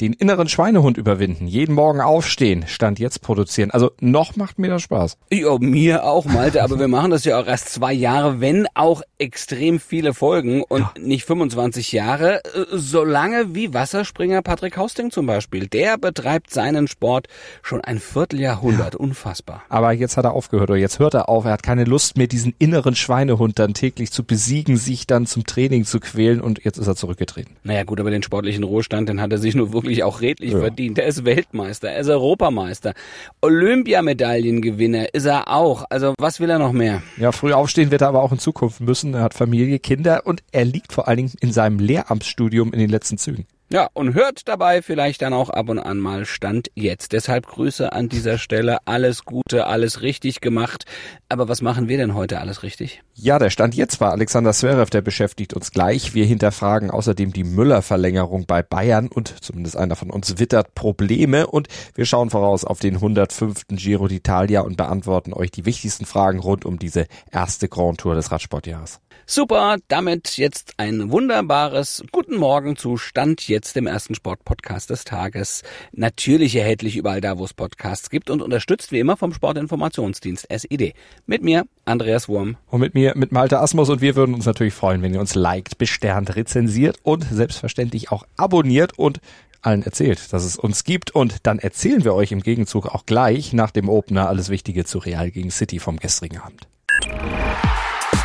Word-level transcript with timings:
den 0.00 0.12
inneren 0.12 0.48
Schweinehund 0.48 0.96
überwinden, 0.96 1.46
jeden 1.46 1.74
Morgen 1.74 2.00
aufstehen, 2.00 2.64
Stand 2.66 2.98
jetzt 2.98 3.22
produzieren. 3.22 3.70
Also 3.70 3.92
noch 4.00 4.34
macht 4.34 4.58
mir 4.58 4.68
das 4.68 4.82
Spaß. 4.82 5.16
Ja, 5.30 5.56
mir 5.60 6.04
auch, 6.04 6.24
Malte, 6.24 6.64
aber 6.64 6.80
wir 6.80 6.88
machen 6.88 7.12
das 7.12 7.24
ja 7.24 7.38
auch 7.38 7.46
erst 7.46 7.68
zwei 7.68 7.92
Jahre, 7.92 8.40
wenn 8.40 8.66
auch 8.74 9.02
extrem 9.18 9.78
viele 9.78 10.12
Folgen 10.12 10.62
und 10.64 10.80
ja. 10.80 10.92
nicht 10.98 11.24
25 11.24 11.92
Jahre, 11.92 12.40
so 12.72 13.04
lange 13.04 13.54
wie 13.54 13.72
Wasserspringer 13.72 14.42
Patrick 14.42 14.76
Hausting 14.76 15.12
zum 15.12 15.26
Beispiel. 15.26 15.68
Der 15.68 15.96
betreibt 15.96 16.50
seinen 16.50 16.88
Sport 16.88 17.28
schon 17.62 17.80
ein 17.80 18.00
Vierteljahrhundert. 18.00 18.94
Ja. 18.94 19.00
Unfassbar. 19.00 19.62
Aber 19.68 19.92
jetzt 19.92 20.16
hat 20.16 20.24
er 20.24 20.32
aufgehört 20.32 20.70
oder 20.70 20.78
jetzt 20.78 20.98
hört 20.98 21.14
er 21.14 21.28
auf. 21.28 21.44
Er 21.44 21.52
hat 21.52 21.62
keine 21.62 21.84
Lust 21.84 22.16
mehr, 22.16 22.26
diesen 22.26 22.54
inneren 22.58 22.96
Schweinehund 22.96 23.60
dann 23.60 23.74
täglich 23.74 24.10
zu 24.10 24.24
besiegen, 24.24 24.76
sich 24.76 25.06
dann 25.06 25.26
zum 25.26 25.44
Training 25.44 25.84
zu 25.84 26.00
quälen 26.00 26.40
und 26.40 26.64
jetzt 26.64 26.78
ist 26.78 26.88
er 26.88 26.96
zurückgetreten. 26.96 27.56
Naja 27.62 27.84
gut, 27.84 28.00
aber 28.00 28.10
den 28.10 28.24
sportlichen 28.24 28.64
Ruhestand, 28.64 29.08
den 29.08 29.20
hat 29.20 29.30
er 29.30 29.38
sich 29.38 29.54
nur 29.54 29.72
wirklich 29.72 29.93
wirklich 29.94 30.04
auch 30.04 30.20
redlich 30.20 30.52
ja. 30.52 30.60
verdient. 30.60 30.98
Er 30.98 31.06
ist 31.06 31.24
Weltmeister, 31.24 31.90
er 31.90 32.00
ist 32.00 32.08
Europameister, 32.08 32.94
Olympiamedaillengewinner 33.40 35.14
ist 35.14 35.26
er 35.26 35.48
auch. 35.48 35.84
Also 35.90 36.14
was 36.18 36.40
will 36.40 36.50
er 36.50 36.58
noch 36.58 36.72
mehr? 36.72 37.02
Ja, 37.16 37.32
früh 37.32 37.52
aufstehen 37.52 37.90
wird 37.90 38.02
er 38.02 38.08
aber 38.08 38.22
auch 38.22 38.32
in 38.32 38.38
Zukunft 38.38 38.80
müssen. 38.80 39.14
Er 39.14 39.22
hat 39.22 39.34
Familie, 39.34 39.78
Kinder 39.78 40.22
und 40.26 40.42
er 40.52 40.64
liegt 40.64 40.92
vor 40.92 41.08
allen 41.08 41.18
Dingen 41.18 41.32
in 41.40 41.52
seinem 41.52 41.78
Lehramtsstudium 41.78 42.72
in 42.72 42.78
den 42.78 42.90
letzten 42.90 43.18
Zügen. 43.18 43.46
Ja, 43.74 43.88
und 43.92 44.14
hört 44.14 44.46
dabei 44.46 44.82
vielleicht 44.82 45.20
dann 45.22 45.32
auch 45.32 45.50
ab 45.50 45.68
und 45.68 45.80
an 45.80 45.98
mal 45.98 46.26
Stand 46.26 46.70
jetzt. 46.76 47.10
Deshalb 47.10 47.48
Grüße 47.48 47.92
an 47.92 48.08
dieser 48.08 48.38
Stelle. 48.38 48.78
Alles 48.84 49.24
Gute, 49.24 49.66
alles 49.66 50.00
richtig 50.00 50.40
gemacht. 50.40 50.84
Aber 51.28 51.48
was 51.48 51.60
machen 51.60 51.88
wir 51.88 51.96
denn 51.96 52.14
heute 52.14 52.38
alles 52.38 52.62
richtig? 52.62 53.02
Ja, 53.14 53.40
der 53.40 53.50
Stand 53.50 53.74
jetzt 53.74 54.00
war 54.00 54.12
Alexander 54.12 54.52
Zverev, 54.52 54.90
der 54.90 55.00
beschäftigt 55.00 55.54
uns 55.54 55.72
gleich. 55.72 56.14
Wir 56.14 56.24
hinterfragen 56.24 56.92
außerdem 56.92 57.32
die 57.32 57.42
Müller-Verlängerung 57.42 58.46
bei 58.46 58.62
Bayern 58.62 59.08
und 59.08 59.42
zumindest 59.42 59.76
einer 59.76 59.96
von 59.96 60.10
uns 60.10 60.38
wittert 60.38 60.76
Probleme 60.76 61.48
und 61.48 61.66
wir 61.96 62.06
schauen 62.06 62.30
voraus 62.30 62.64
auf 62.64 62.78
den 62.78 62.94
105. 62.94 63.66
Giro 63.70 64.04
d'Italia 64.04 64.60
und 64.60 64.76
beantworten 64.76 65.32
euch 65.32 65.50
die 65.50 65.64
wichtigsten 65.64 66.06
Fragen 66.06 66.38
rund 66.38 66.64
um 66.64 66.78
diese 66.78 67.06
erste 67.32 67.68
Grand 67.68 67.98
Tour 67.98 68.14
des 68.14 68.30
Radsportjahres. 68.30 69.00
Super, 69.26 69.78
damit 69.88 70.36
jetzt 70.36 70.74
ein 70.76 71.10
wunderbares 71.10 72.04
Guten 72.12 72.36
Morgen 72.36 72.76
zu 72.76 72.98
Stand 72.98 73.48
jetzt 73.48 73.74
dem 73.74 73.86
ersten 73.86 74.14
Sportpodcast 74.14 74.90
des 74.90 75.04
Tages. 75.04 75.62
Natürlich 75.92 76.54
erhältlich 76.56 76.96
überall 76.96 77.22
da, 77.22 77.38
wo 77.38 77.44
es 77.44 77.54
Podcasts 77.54 78.10
gibt 78.10 78.28
und 78.28 78.42
unterstützt 78.42 78.92
wie 78.92 78.98
immer 78.98 79.16
vom 79.16 79.32
Sportinformationsdienst 79.32 80.46
SID. 80.50 80.94
Mit 81.26 81.42
mir, 81.42 81.64
Andreas 81.86 82.28
Wurm. 82.28 82.56
Und 82.68 82.80
mit 82.80 82.94
mir, 82.94 83.14
mit 83.16 83.32
Malte 83.32 83.60
Asmus 83.60 83.88
und 83.88 84.02
wir 84.02 84.14
würden 84.14 84.34
uns 84.34 84.44
natürlich 84.44 84.74
freuen, 84.74 85.00
wenn 85.00 85.14
ihr 85.14 85.20
uns 85.20 85.34
liked, 85.34 85.78
besternt, 85.78 86.36
rezensiert 86.36 86.98
und 87.02 87.24
selbstverständlich 87.24 88.12
auch 88.12 88.26
abonniert 88.36 88.98
und 88.98 89.20
allen 89.62 89.82
erzählt, 89.82 90.32
dass 90.32 90.44
es 90.44 90.56
uns 90.56 90.84
gibt 90.84 91.10
und 91.12 91.46
dann 91.46 91.58
erzählen 91.58 92.04
wir 92.04 92.14
euch 92.14 92.32
im 92.32 92.42
Gegenzug 92.42 92.86
auch 92.86 93.06
gleich 93.06 93.52
nach 93.52 93.70
dem 93.70 93.88
Opener 93.88 94.28
alles 94.28 94.50
Wichtige 94.50 94.84
zu 94.84 94.98
Real 94.98 95.30
gegen 95.30 95.50
City 95.50 95.78
vom 95.78 95.98
gestrigen 95.98 96.38
Abend. 96.38 96.68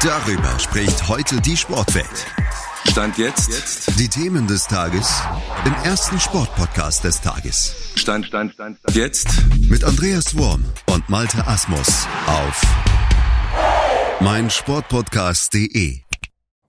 Darüber 0.03 0.57
spricht 0.59 1.09
heute 1.09 1.41
die 1.41 1.57
Sportwelt. 1.57 2.25
Stand 2.89 3.17
jetzt. 3.17 3.49
jetzt. 3.49 3.99
Die 3.99 4.07
Themen 4.07 4.47
des 4.47 4.65
Tages 4.65 5.21
im 5.65 5.73
ersten 5.83 6.17
Sportpodcast 6.21 7.03
des 7.03 7.19
Tages. 7.19 7.75
Stand, 7.95 8.25
Stand, 8.25 8.53
Stand, 8.53 8.79
Stand. 8.79 8.95
Jetzt. 8.95 9.27
Mit 9.69 9.83
Andreas 9.83 10.37
Worm 10.37 10.63
und 10.89 11.09
Malte 11.09 11.45
Asmus 11.45 12.07
auf 12.27 12.61
meinsportpodcast.de. 14.21 15.99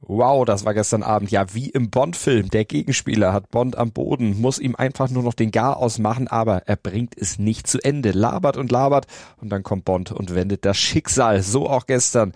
Wow, 0.01 0.45
das 0.45 0.65
war 0.65 0.75
gestern 0.75 1.05
Abend. 1.05 1.31
Ja, 1.31 1.55
wie 1.55 1.71
im 1.71 1.89
Bond-Film. 1.89 2.51
Der 2.51 2.65
Gegenspieler 2.65 3.33
hat 3.33 3.49
Bond 3.53 3.79
am 3.79 3.93
Boden, 3.93 4.41
muss 4.41 4.59
ihm 4.59 4.75
einfach 4.75 5.09
nur 5.09 5.23
noch 5.23 5.35
den 5.35 5.53
Gar 5.53 5.77
ausmachen, 5.77 6.27
aber 6.27 6.67
er 6.67 6.75
bringt 6.75 7.17
es 7.17 7.39
nicht 7.39 7.69
zu 7.69 7.79
Ende. 7.79 8.11
Labert 8.11 8.57
und 8.57 8.73
labert 8.73 9.07
und 9.37 9.51
dann 9.51 9.63
kommt 9.63 9.85
Bond 9.85 10.11
und 10.11 10.35
wendet 10.35 10.65
das 10.65 10.79
Schicksal. 10.79 11.45
So 11.45 11.71
auch 11.71 11.87
gestern 11.87 12.33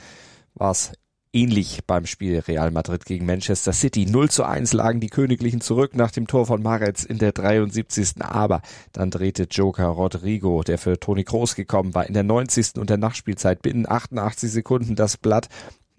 war 0.55 0.71
es 0.71 0.93
ähnlich 1.35 1.81
beim 1.87 2.07
Spiel 2.07 2.39
Real 2.39 2.71
Madrid 2.71 3.05
gegen 3.05 3.27
Manchester 3.27 3.73
City. 3.73 4.07
0 4.07 4.31
zu 4.31 4.45
1 4.45 4.73
lagen 4.73 5.01
die 5.01 5.09
Königlichen 5.09 5.61
zurück 5.61 5.95
nach 5.97 6.13
dem 6.13 6.27
Tor 6.27 6.47
von 6.47 6.63
Maretz 6.63 7.05
in 7.05 7.19
der 7.19 7.33
73. 7.33 8.21
Aber 8.21 8.63
dann 8.93 9.11
drehte 9.11 9.45
Joker 9.51 9.87
Rodrigo, 9.87 10.63
der 10.63 10.79
für 10.79 10.99
Toni 10.99 11.25
Kroos 11.25 11.57
gekommen 11.57 11.95
war, 11.95 12.07
in 12.07 12.15
der 12.15 12.23
90. 12.23 12.79
und 12.79 12.89
der 12.89 12.99
Nachspielzeit 12.99 13.63
binnen 13.63 13.89
88 13.89 14.51
Sekunden 14.51 14.95
das 14.95 15.17
Blatt 15.17 15.49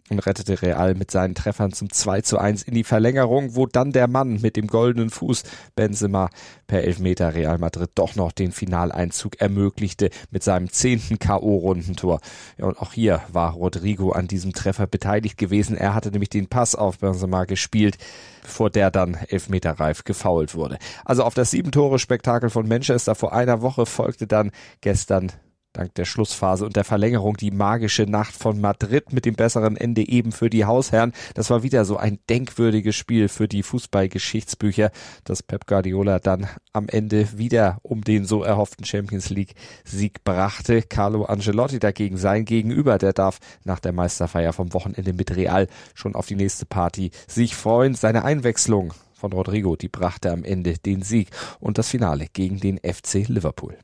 und 0.09 0.19
rettete 0.19 0.61
Real 0.61 0.93
mit 0.93 1.09
seinen 1.09 1.33
Treffern 1.33 1.73
zum 1.73 1.89
2 1.89 2.21
zu 2.21 2.37
1 2.37 2.63
in 2.63 2.75
die 2.75 2.83
Verlängerung, 2.83 3.55
wo 3.55 3.65
dann 3.65 3.91
der 3.91 4.07
Mann 4.07 4.39
mit 4.41 4.55
dem 4.55 4.67
goldenen 4.67 5.09
Fuß 5.09 5.43
Benzema 5.75 6.29
per 6.67 6.83
Elfmeter 6.83 7.33
Real 7.33 7.57
Madrid 7.57 7.89
doch 7.95 8.15
noch 8.15 8.31
den 8.31 8.51
Finaleinzug 8.51 9.41
ermöglichte 9.41 10.11
mit 10.29 10.43
seinem 10.43 10.69
zehnten 10.71 11.17
K.O.-Rundentor. 11.17 12.19
Ja, 12.57 12.65
und 12.65 12.79
auch 12.79 12.93
hier 12.93 13.21
war 13.31 13.53
Rodrigo 13.53 14.11
an 14.11 14.27
diesem 14.27 14.53
Treffer 14.53 14.85
beteiligt 14.85 15.37
gewesen. 15.37 15.75
Er 15.75 15.95
hatte 15.95 16.11
nämlich 16.11 16.29
den 16.29 16.47
Pass 16.47 16.75
auf 16.75 16.99
Benzema 16.99 17.45
gespielt, 17.45 17.97
bevor 18.43 18.69
der 18.69 18.91
dann 18.91 19.15
elfmeterreif 19.15 20.03
gefoult 20.03 20.53
wurde. 20.53 20.77
Also 21.03 21.23
auf 21.23 21.33
das 21.33 21.49
Sieben-Tore-Spektakel 21.49 22.51
von 22.51 22.67
Manchester 22.67 23.15
vor 23.15 23.33
einer 23.33 23.61
Woche 23.61 23.87
folgte 23.87 24.27
dann 24.27 24.51
gestern 24.81 25.31
dank 25.75 25.93
der 25.95 26.05
Schlussphase 26.05 26.65
und 26.65 26.75
der 26.75 26.83
Verlängerung 26.83 27.37
die 27.37 27.51
magische 27.51 28.03
Nacht 28.03 28.35
von 28.35 28.59
Madrid 28.59 29.13
mit 29.13 29.25
dem 29.25 29.35
besseren 29.35 29.77
Ende 29.77 30.07
eben 30.07 30.31
für 30.31 30.49
die 30.49 30.65
Hausherren. 30.65 31.13
Das 31.33 31.49
war 31.49 31.63
wieder 31.63 31.85
so 31.85 31.97
ein 31.97 32.19
denkwürdiges 32.29 32.95
Spiel 32.95 33.27
für 33.27 33.47
die 33.47 33.63
Fußballgeschichtsbücher, 33.63 34.91
dass 35.23 35.43
Pep 35.43 35.67
Guardiola 35.67 36.19
dann 36.19 36.47
am 36.73 36.87
Ende 36.87 37.37
wieder 37.37 37.79
um 37.83 38.03
den 38.03 38.25
so 38.25 38.43
erhofften 38.43 38.85
Champions 38.85 39.29
League 39.29 39.55
Sieg 39.83 40.23
brachte. 40.23 40.81
Carlo 40.81 41.25
Ancelotti 41.25 41.79
dagegen 41.79 42.17
sein 42.17 42.45
Gegenüber, 42.45 42.97
der 42.97 43.13
darf 43.13 43.39
nach 43.63 43.79
der 43.79 43.93
Meisterfeier 43.93 44.53
vom 44.53 44.73
Wochenende 44.73 45.13
mit 45.13 45.35
Real 45.35 45.67
schon 45.93 46.15
auf 46.15 46.27
die 46.27 46.35
nächste 46.35 46.65
Party 46.65 47.11
sich 47.27 47.55
freuen. 47.55 47.95
Seine 47.95 48.23
Einwechslung 48.23 48.93
von 49.13 49.33
Rodrigo, 49.33 49.75
die 49.75 49.89
brachte 49.89 50.31
am 50.31 50.43
Ende 50.43 50.77
den 50.77 51.01
Sieg 51.01 51.29
und 51.59 51.77
das 51.77 51.89
Finale 51.89 52.27
gegen 52.31 52.59
den 52.59 52.77
FC 52.77 53.27
Liverpool. 53.27 53.77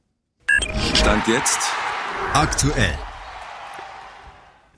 Stand 0.94 1.28
jetzt 1.28 1.60
aktuell. 2.34 2.94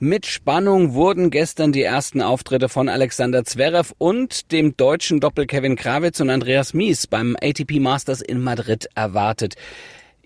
Mit 0.00 0.26
Spannung 0.26 0.94
wurden 0.94 1.30
gestern 1.30 1.72
die 1.72 1.82
ersten 1.82 2.20
Auftritte 2.20 2.68
von 2.68 2.88
Alexander 2.88 3.44
Zverev 3.44 3.94
und 3.98 4.52
dem 4.52 4.76
deutschen 4.76 5.20
Doppel 5.20 5.46
Kevin 5.46 5.76
Krawitz 5.76 6.20
und 6.20 6.30
Andreas 6.30 6.74
Mies 6.74 7.06
beim 7.06 7.36
ATP 7.40 7.80
Masters 7.80 8.20
in 8.20 8.42
Madrid 8.42 8.88
erwartet. 8.94 9.54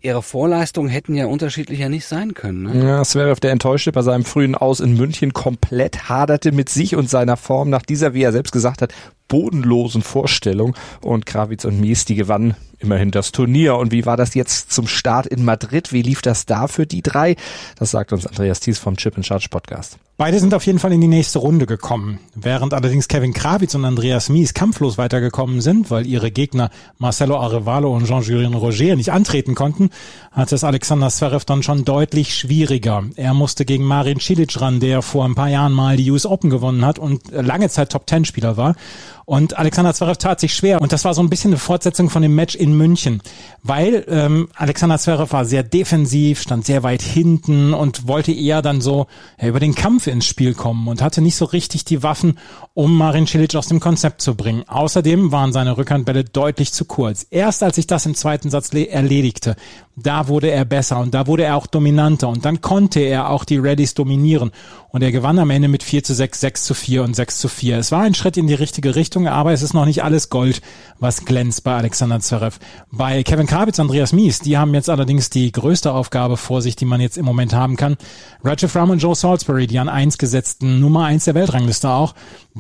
Ihre 0.01 0.23
Vorleistungen 0.23 0.89
hätten 0.89 1.15
ja 1.15 1.27
unterschiedlicher 1.27 1.89
nicht 1.89 2.07
sein 2.07 2.35
können. 2.35 2.63
Ne? 2.63 2.87
Ja, 2.87 3.03
Zverev, 3.03 3.41
der 3.41 3.53
enttäuschte 3.53 3.91
bei 3.93 4.03
seinem 4.03 4.25
frühen 4.25 4.55
Aus 4.55 4.81
in 4.81 4.97
München 4.97 5.33
komplett 5.33 6.09
haderte 6.09 6.53
mit 6.53 6.69
sich 6.69 6.95
und 6.95 7.11
seiner 7.11 7.37
Form 7.37 7.69
nach 7.71 7.83
dieser, 7.83 8.15
wie 8.15 8.23
er 8.23 8.33
selbst 8.33 8.53
gesagt 8.53 8.83
hat, 8.83 8.93
bodenlosen 9.27 10.03
Vorstellung. 10.03 10.77
Und 11.01 11.27
Krawitz 11.27 11.65
und 11.65 11.81
Mies, 11.81 12.05
die 12.05 12.15
gewannen 12.15 12.55
immerhin 12.79 13.11
das 13.11 13.33
Turnier. 13.33 13.77
Und 13.77 13.93
wie 13.93 14.07
war 14.07 14.17
das 14.17 14.35
jetzt 14.35 14.73
zum 14.73 14.87
Start 14.87 15.27
in 15.27 15.45
Madrid? 15.45 15.93
Wie 15.93 16.03
lief 16.03 16.23
das 16.23 16.47
da 16.47 16.69
für 16.69 16.87
die 16.87 17.03
drei? 17.03 17.37
Das 17.77 17.91
sagt 17.91 18.13
uns 18.13 18.27
Andreas 18.27 18.61
Thies 18.61 18.79
vom 18.79 18.97
Chip 18.97 19.17
and 19.17 19.27
Charge 19.27 19.49
Podcast. 19.51 19.99
Beide 20.21 20.41
sind 20.41 20.53
auf 20.53 20.67
jeden 20.67 20.81
Fall 20.81 20.93
in 20.93 21.01
die 21.01 21.07
nächste 21.07 21.39
Runde 21.39 21.65
gekommen. 21.65 22.19
Während 22.35 22.75
allerdings 22.75 23.07
Kevin 23.07 23.33
Krawitz 23.33 23.77
und 23.77 23.85
Andreas 23.85 24.29
Mies 24.29 24.53
kampflos 24.53 24.99
weitergekommen 24.99 25.61
sind, 25.61 25.93
weil 25.93 26.09
ihre 26.09 26.33
Gegner 26.33 26.71
Marcelo 26.99 27.39
Arevalo 27.39 27.95
und 27.95 28.07
Jean-Julien 28.07 28.55
Roger 28.55 28.97
nicht 28.97 29.13
antreten 29.13 29.55
konnten, 29.55 29.91
hat 30.33 30.51
es 30.51 30.65
Alexander 30.65 31.09
Zverev 31.09 31.45
dann 31.45 31.63
schon 31.63 31.85
deutlich 31.85 32.35
schwieriger. 32.35 33.05
Er 33.15 33.33
musste 33.33 33.65
gegen 33.65 33.85
Marin 33.85 34.19
Cilic 34.19 34.61
ran, 34.61 34.81
der 34.81 35.03
vor 35.03 35.25
ein 35.25 35.37
paar 35.37 35.51
Jahren 35.51 35.73
mal 35.73 35.97
die 35.97 36.11
US 36.11 36.27
Open 36.27 36.51
gewonnen 36.51 36.85
hat 36.85 36.99
und 36.99 37.31
lange 37.31 37.69
Zeit 37.69 37.91
Top-10-Spieler 37.93 38.57
war. 38.57 38.75
Und 39.29 39.59
Alexander 39.59 39.93
Zverev 39.93 40.17
tat 40.17 40.41
sich 40.41 40.55
schwer. 40.55 40.81
Und 40.81 40.91
das 40.91 41.05
war 41.05 41.13
so 41.13 41.21
ein 41.21 41.29
bisschen 41.29 41.51
eine 41.51 41.59
Fortsetzung 41.59 42.09
von 42.09 42.23
dem 42.23 42.35
Match 42.35 42.55
in 42.55 42.75
München. 42.75 43.21
Weil 43.63 44.07
ähm, 44.09 44.49
Alexander 44.55 44.97
Zverev 44.97 45.35
war 45.35 45.45
sehr 45.45 45.63
defensiv, 45.63 46.41
stand 46.41 46.65
sehr 46.65 46.83
weit 46.83 47.03
hinten 47.03 47.75
und 47.75 48.09
wollte 48.09 48.33
eher 48.33 48.63
dann 48.63 48.81
so 48.81 49.07
ja, 49.39 49.49
über 49.49 49.61
den 49.61 49.75
Kampf 49.75 50.07
ins 50.07 50.25
Spiel 50.25 50.55
kommen 50.55 50.89
und 50.89 51.03
hatte 51.03 51.21
nicht 51.21 51.37
so 51.37 51.45
richtig 51.45 51.85
die 51.85 52.03
Waffen, 52.03 52.39
um 52.73 52.97
Marin 52.97 53.27
Cilic 53.27 53.55
aus 53.55 53.67
dem 53.67 53.81
Konzept 53.81 54.23
zu 54.23 54.35
bringen. 54.35 54.65
Außerdem 54.67 55.31
waren 55.31 55.53
seine 55.53 55.77
Rückhandbälle 55.77 56.25
deutlich 56.25 56.73
zu 56.73 56.87
kurz. 56.87 57.27
Erst 57.29 57.63
als 57.63 57.77
sich 57.77 57.87
das 57.87 58.07
im 58.07 58.15
zweiten 58.15 58.49
Satz 58.49 58.73
erledigte, 58.73 59.57
da 60.03 60.29
wurde 60.29 60.51
er 60.51 60.65
besser 60.65 60.99
und 61.01 61.15
da 61.15 61.27
wurde 61.27 61.45
er 61.45 61.57
auch 61.57 61.67
dominanter 61.67 62.29
und 62.29 62.45
dann 62.45 62.61
konnte 62.61 63.01
er 63.01 63.31
auch 63.31 63.45
die 63.45 63.57
Readies 63.57 63.95
dominieren 63.95 64.51
und 64.91 65.03
er 65.03 65.13
gewann 65.13 65.39
am 65.39 65.51
Ende 65.51 65.69
mit 65.69 65.83
4 65.83 66.03
zu 66.03 66.15
6, 66.15 66.41
6 66.41 66.65
zu 66.65 66.75
4 66.75 67.05
und 67.05 67.15
6 67.15 67.39
zu 67.39 67.49
4. 67.49 67.79
Es 67.79 67.93
war 67.93 68.03
ein 68.03 68.15
Schritt 68.15 68.37
in 68.37 68.47
die 68.47 68.55
richtige 68.55 68.95
Richtung, 68.95 69.29
aber 69.29 69.53
es 69.53 69.63
ist 69.63 69.75
noch 69.75 69.85
nicht 69.85 70.03
alles 70.03 70.31
Gold, 70.31 70.63
was 70.99 71.25
glänzt 71.25 71.65
bei 71.65 71.77
Alexander 71.77 72.21
Zverev. 72.21 72.59
Bei 72.91 73.23
Kevin 73.23 73.47
Krawitz, 73.47 73.79
Andreas 73.79 74.13
Mies, 74.13 74.41
die 74.41 74.57
haben 74.57 74.75
jetzt 74.75 74.89
allerdings 74.89 75.31
die 75.31 75.53
größte 75.53 75.93
Aufgabe 75.93 76.37
vor 76.37 76.63
sich, 76.63 76.77
die 76.77 76.87
man 76.87 77.01
jetzt 77.01 77.19
im 77.19 77.25
Moment 77.25 77.53
haben 77.53 77.77
kann. 77.77 77.97
Roger 78.45 78.69
Fromm 78.69 78.91
und 78.91 79.03
Joe 79.03 79.15
Salisbury, 79.15 79.67
die 79.67 79.79
an 79.79 79.89
1 79.89 80.19
gesetzten 80.19 80.81
Nummer 80.81 81.05
1 81.05 81.25
der 81.25 81.35
Weltrangliste 81.35 81.91
auch, 81.91 82.15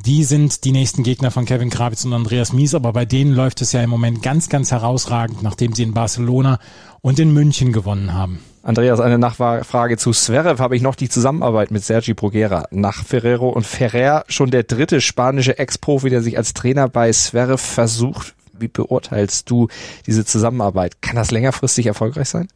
die 0.04 0.24
sind 0.24 0.64
die 0.64 0.72
nächsten 0.72 1.02
Gegner 1.02 1.30
von 1.30 1.44
Kevin 1.44 1.70
Krawitz 1.70 2.04
und 2.04 2.12
Andreas 2.12 2.52
Mies, 2.52 2.74
aber 2.74 2.92
bei 2.92 3.04
denen 3.04 3.32
läuft 3.32 3.60
es 3.60 3.72
ja 3.72 3.82
im 3.82 3.90
Moment 3.90 4.22
ganz, 4.22 4.48
ganz 4.48 4.70
herausragend, 4.70 5.42
nachdem 5.42 5.74
sie 5.74 5.82
in 5.82 5.94
Barcelona 5.94 6.58
und 7.00 7.18
in 7.18 7.32
München 7.32 7.72
gewonnen 7.72 8.14
haben. 8.14 8.40
Andreas, 8.62 9.00
eine 9.00 9.18
Nachfrage 9.18 9.96
zu 9.96 10.10
Zverev. 10.10 10.60
Habe 10.60 10.76
ich 10.76 10.82
noch 10.82 10.94
die 10.94 11.08
Zusammenarbeit 11.08 11.70
mit 11.70 11.84
Sergi 11.84 12.12
Bruguera 12.14 12.66
nach 12.70 13.04
Ferrero 13.04 13.48
und 13.48 13.66
Ferrer 13.66 14.24
schon 14.28 14.50
der 14.50 14.64
dritte 14.64 15.00
spanische 15.00 15.58
Ex-Profi, 15.58 16.10
der 16.10 16.22
sich 16.22 16.36
als 16.36 16.54
Trainer 16.54 16.88
bei 16.88 17.10
Zverev 17.10 17.62
versucht. 17.62 18.34
Wie 18.52 18.68
beurteilst 18.68 19.48
du 19.48 19.68
diese 20.06 20.24
Zusammenarbeit? 20.24 21.00
Kann 21.00 21.16
das 21.16 21.30
längerfristig 21.30 21.86
erfolgreich 21.86 22.28
sein? 22.28 22.48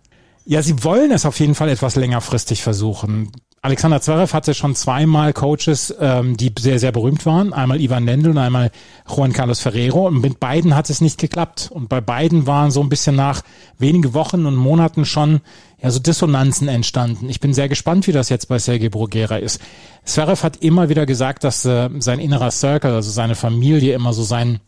Ja, 0.45 0.61
sie 0.63 0.83
wollen 0.85 1.13
es 1.13 1.25
auf 1.25 1.39
jeden 1.41 1.55
Fall 1.55 1.69
etwas 1.69 1.97
längerfristig 1.97 2.63
versuchen. 2.63 3.31
Alexander 3.65 4.01
Zverev 4.01 4.35
hatte 4.35 4.55
schon 4.55 4.75
zweimal 4.75 5.33
Coaches, 5.33 5.95
ähm, 6.01 6.37
die 6.37 6.53
sehr, 6.59 6.81
sehr 6.81 6.91
berühmt 6.91 7.25
waren. 7.27 7.53
Einmal 7.53 7.81
Ivan 7.81 8.05
Lendl 8.05 8.31
und 8.31 8.39
einmal 8.39 8.73
Juan 9.09 9.33
Carlos 9.33 9.61
Ferrero. 9.61 10.09
Und 10.09 10.21
mit 10.21 10.41
beiden 10.41 10.75
hat 10.75 10.91
es 10.91 11.01
nicht 11.01 11.17
geklappt. 11.17 11.71
Und 11.73 11.89
bei 11.89 12.01
beiden 12.01 12.49
waren 12.49 12.73
so 12.73 12.83
ein 12.83 12.89
bisschen 12.89 13.15
nach 13.15 13.43
wenige 13.79 14.15
Wochen 14.15 14.47
und 14.47 14.57
Monaten 14.57 15.05
schon 15.05 15.43
ja, 15.81 15.93
so 15.93 16.01
Dissonanzen 16.01 16.67
entstanden. 16.67 17.29
Ich 17.29 17.39
bin 17.39 17.55
sehr 17.55 17.69
gespannt, 17.69 18.09
wie 18.09 18.13
das 18.13 18.31
jetzt 18.31 18.49
bei 18.49 18.59
Sergei 18.59 18.89
Bruguera 18.89 19.37
ist. 19.37 19.61
Zverev 20.05 20.43
hat 20.43 20.57
immer 20.57 20.89
wieder 20.89 21.07
gesagt, 21.07 21.45
dass 21.45 21.65
äh, 21.65 21.89
sein 22.01 22.19
innerer 22.19 22.51
Circle, 22.51 22.93
also 22.93 23.13
seine 23.13 23.37
Familie 23.37 23.95
immer 23.95 24.13
so 24.13 24.25
sein 24.25 24.59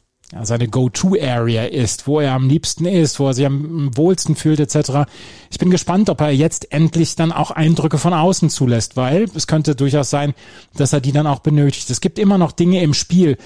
seine 0.43 0.69
Go-To-Area 0.69 1.65
ist, 1.65 2.07
wo 2.07 2.21
er 2.21 2.33
am 2.33 2.49
liebsten 2.49 2.87
ist, 2.87 3.21
wo 3.21 3.29
er 3.29 3.35
sich 3.35 3.47
am 3.47 3.97
wohlsten 3.97 4.37
fühlt 4.37 4.61
etc. 4.61 5.09
Ich 5.51 5.59
bin 5.59 5.71
gespannt, 5.71 6.11
ob 6.11 6.21
er 6.21 6.31
jetzt 6.31 6.73
endlich 6.73 7.15
dann 7.17 7.33
auch 7.33 7.51
Eindrücke 7.51 7.99
von 7.99 8.13
außen 8.13 8.51
zulässt, 8.51 8.97
weil 8.97 9.27
es 9.35 9.47
könnte 9.47 9.77
durchaus 9.77 10.11
sein, 10.11 10.35
dass 10.77 10.93
er 10.93 11.01
die 11.01 11.13
dann 11.13 11.27
auch 11.27 11.41
benötigt. 11.41 11.91
Es 11.91 12.01
gibt 12.01 12.19
immer 12.19 12.39
noch 12.39 12.53
Dinge 12.53 12.83
im 12.83 12.95
Spiel, 12.95 13.39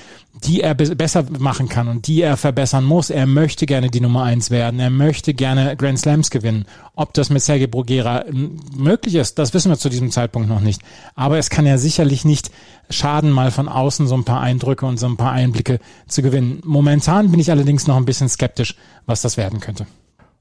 die 0.44 0.60
er 0.60 0.74
be 0.74 0.94
besser 0.94 1.24
machen 1.38 1.68
kann 1.68 1.88
und 1.88 2.06
die 2.06 2.22
er 2.22 2.36
verbessern 2.36 2.84
muss. 2.84 3.10
Er 3.10 3.26
möchte 3.26 3.66
gerne 3.66 3.90
die 3.90 4.00
Nummer 4.00 4.22
eins 4.22 4.50
werden. 4.50 4.80
Er 4.80 4.90
möchte 4.90 5.34
gerne 5.34 5.76
Grand 5.76 5.98
Slams 5.98 6.30
gewinnen. 6.30 6.64
Ob 6.94 7.14
das 7.14 7.30
mit 7.30 7.42
Sergei 7.42 7.66
Bruguera 7.66 8.24
möglich 8.76 9.16
ist, 9.16 9.38
das 9.38 9.54
wissen 9.54 9.70
wir 9.70 9.78
zu 9.78 9.88
diesem 9.88 10.10
Zeitpunkt 10.10 10.48
noch 10.48 10.60
nicht. 10.60 10.82
Aber 11.14 11.38
es 11.38 11.50
kann 11.50 11.66
ja 11.66 11.78
sicherlich 11.78 12.24
nicht 12.24 12.50
schaden, 12.90 13.30
mal 13.30 13.50
von 13.50 13.68
außen 13.68 14.06
so 14.06 14.16
ein 14.16 14.24
paar 14.24 14.40
Eindrücke 14.40 14.86
und 14.86 14.98
so 14.98 15.06
ein 15.06 15.16
paar 15.16 15.32
Einblicke 15.32 15.78
zu 16.06 16.22
gewinnen. 16.22 16.60
Momentan 16.64 17.30
bin 17.30 17.40
ich 17.40 17.50
allerdings 17.50 17.86
noch 17.86 17.96
ein 17.96 18.04
bisschen 18.04 18.28
skeptisch, 18.28 18.76
was 19.06 19.22
das 19.22 19.36
werden 19.36 19.60
könnte. 19.60 19.86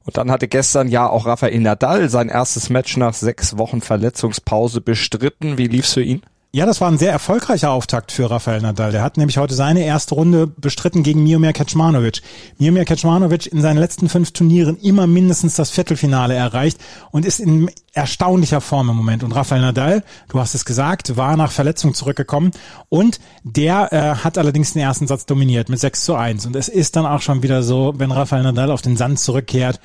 Und 0.06 0.18
dann 0.18 0.32
hatte 0.32 0.48
gestern 0.48 0.88
ja 0.88 1.10
auch 1.10 1.26
Rafael 1.26 1.60
Nadal 1.60 2.10
sein 2.10 2.30
erstes 2.30 2.70
Match 2.70 2.96
nach 2.96 3.14
sechs 3.14 3.58
Wochen 3.58 3.82
Verletzungspause 3.82 4.80
bestritten. 4.80 5.58
Wie 5.58 5.68
lief's 5.68 5.94
für 5.94 6.04
ihn? 6.04 6.22
Ja, 6.54 6.66
das 6.66 6.80
war 6.80 6.90
ein 6.90 6.98
sehr 6.98 7.12
erfolgreicher 7.12 7.72
Auftakt 7.72 8.14
für 8.14 8.32
Rafael 8.32 8.62
Nadal. 8.62 8.94
Der 8.94 9.04
hat 9.04 9.18
nämlich 9.18 9.38
heute 9.38 9.54
seine 9.54 9.84
erste 9.84 10.16
Runde 10.16 10.48
bestritten 10.48 11.04
gegen 11.04 11.22
Miomir 11.22 11.52
Kecmanovic. 11.52 12.22
Miomir 12.58 12.86
Kecmanovic 12.86 13.48
in 13.48 13.62
seinen 13.62 13.78
letzten 13.78 14.08
fünf 14.08 14.32
Turnieren 14.32 14.78
immer 14.78 15.08
mindestens 15.08 15.56
das 15.56 15.72
Viertelfinale 15.72 16.36
erreicht 16.36 16.80
und 17.12 17.26
ist 17.26 17.42
in 17.42 17.70
erstaunlicher 17.92 18.62
Form 18.62 18.90
im 18.90 18.96
Moment. 18.96 19.24
Und 19.24 19.34
Rafael 19.34 19.62
Nadal, 19.62 20.04
du 20.30 20.40
hast 20.40 20.56
es 20.56 20.64
gesagt, 20.64 21.18
war 21.18 21.36
nach 21.36 21.52
Verletzung 21.52 21.94
zurückgekommen 21.94 22.52
und 22.88 23.20
der 23.44 23.92
äh, 23.92 24.24
hat 24.24 24.38
allerdings 24.38 24.72
den 24.72 24.82
ersten 24.82 25.06
Satz 25.06 25.26
dominiert 25.26 25.68
mit 25.68 25.82
6 25.82 26.06
zu 26.06 26.16
1. 26.16 26.46
Und 26.46 26.56
es 26.56 26.70
ist 26.70 26.96
dann 26.96 27.06
auch 27.06 27.22
schon 27.22 27.44
wieder 27.44 27.62
so, 27.62 27.94
wenn 27.98 28.12
Rafael 28.12 28.44
Nadal 28.44 28.72
auf 28.72 28.82
den 28.82 28.96
Sand 28.96 29.20
zurückkehrt, 29.20 29.82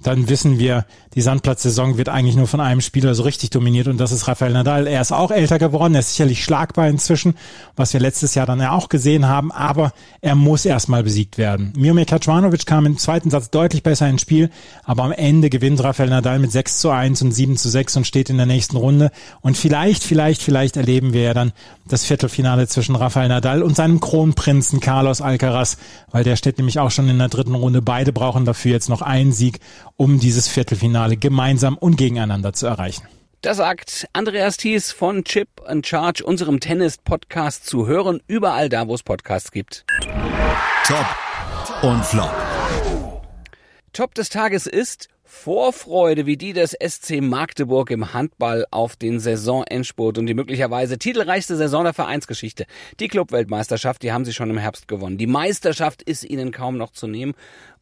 dann 0.00 0.28
wissen 0.28 0.58
wir, 0.58 0.86
die 1.16 1.22
Sandplatzsaison 1.22 1.96
wird 1.96 2.10
eigentlich 2.10 2.36
nur 2.36 2.46
von 2.46 2.60
einem 2.60 2.82
Spieler 2.82 3.14
so 3.14 3.22
richtig 3.22 3.48
dominiert 3.48 3.88
und 3.88 3.96
das 3.96 4.12
ist 4.12 4.28
Rafael 4.28 4.52
Nadal. 4.52 4.86
Er 4.86 5.00
ist 5.00 5.12
auch 5.12 5.30
älter 5.30 5.58
geworden, 5.58 5.94
er 5.94 6.00
ist 6.00 6.10
sicherlich 6.10 6.44
schlagbar 6.44 6.88
inzwischen, 6.88 7.34
was 7.74 7.94
wir 7.94 8.00
letztes 8.00 8.34
Jahr 8.34 8.44
dann 8.44 8.60
ja 8.60 8.72
auch 8.72 8.90
gesehen 8.90 9.26
haben, 9.26 9.50
aber 9.50 9.94
er 10.20 10.34
muss 10.34 10.66
erstmal 10.66 11.02
besiegt 11.02 11.38
werden. 11.38 11.72
Miomir 11.74 12.04
Kacmanovic 12.04 12.66
kam 12.66 12.84
im 12.84 12.98
zweiten 12.98 13.30
Satz 13.30 13.48
deutlich 13.48 13.82
besser 13.82 14.06
ins 14.10 14.20
Spiel, 14.20 14.50
aber 14.84 15.04
am 15.04 15.12
Ende 15.12 15.48
gewinnt 15.48 15.82
Rafael 15.82 16.10
Nadal 16.10 16.38
mit 16.38 16.52
6 16.52 16.80
zu 16.80 16.90
1 16.90 17.22
und 17.22 17.32
7 17.32 17.56
zu 17.56 17.70
6 17.70 17.96
und 17.96 18.06
steht 18.06 18.28
in 18.28 18.36
der 18.36 18.44
nächsten 18.44 18.76
Runde 18.76 19.10
und 19.40 19.56
vielleicht, 19.56 20.04
vielleicht, 20.04 20.42
vielleicht 20.42 20.76
erleben 20.76 21.14
wir 21.14 21.22
ja 21.22 21.34
dann 21.34 21.52
das 21.88 22.04
Viertelfinale 22.04 22.68
zwischen 22.68 22.94
Rafael 22.94 23.28
Nadal 23.28 23.62
und 23.62 23.74
seinem 23.76 24.00
Kronprinzen 24.00 24.80
Carlos 24.80 25.22
Alcaraz, 25.22 25.78
weil 26.10 26.24
der 26.24 26.36
steht 26.36 26.58
nämlich 26.58 26.78
auch 26.78 26.90
schon 26.90 27.08
in 27.08 27.18
der 27.18 27.28
dritten 27.28 27.54
Runde. 27.54 27.80
Beide 27.80 28.12
brauchen 28.12 28.44
dafür 28.44 28.72
jetzt 28.72 28.90
noch 28.90 29.00
einen 29.02 29.32
Sieg 29.32 29.60
um 29.96 30.18
dieses 30.18 30.48
Viertelfinale 30.48 31.05
gemeinsam 31.14 31.78
und 31.78 31.96
gegeneinander 31.96 32.52
zu 32.52 32.66
erreichen. 32.66 33.06
Das 33.42 33.58
sagt 33.58 34.08
Andreas 34.12 34.56
Thies 34.56 34.90
von 34.90 35.22
Chip 35.22 35.48
and 35.66 35.86
Charge, 35.86 36.24
unserem 36.24 36.58
Tennis-Podcast 36.58 37.64
zu 37.64 37.86
hören, 37.86 38.20
überall 38.26 38.68
da, 38.68 38.88
wo 38.88 38.94
es 38.94 39.04
Podcasts 39.04 39.52
gibt. 39.52 39.84
Top 40.84 41.06
und 41.82 42.04
Flop. 42.04 42.34
Top 43.92 44.14
des 44.14 44.30
Tages 44.30 44.66
ist 44.66 45.08
Vorfreude 45.22 46.24
wie 46.26 46.36
die 46.36 46.52
des 46.52 46.76
SC 46.80 47.20
Magdeburg 47.20 47.90
im 47.90 48.14
Handball 48.14 48.64
auf 48.70 48.96
den 48.96 49.20
Saisonendspurt 49.20 50.18
und 50.18 50.26
die 50.26 50.34
möglicherweise 50.34 50.98
titelreichste 50.98 51.56
Saison 51.56 51.84
der 51.84 51.94
Vereinsgeschichte. 51.94 52.64
Die 53.00 53.08
Clubweltmeisterschaft, 53.08 54.02
die 54.02 54.12
haben 54.12 54.24
sie 54.24 54.32
schon 54.32 54.50
im 54.50 54.58
Herbst 54.58 54.86
gewonnen. 54.86 55.18
Die 55.18 55.26
Meisterschaft 55.26 56.02
ist 56.02 56.24
ihnen 56.24 56.52
kaum 56.52 56.76
noch 56.76 56.90
zu 56.90 57.06
nehmen 57.06 57.34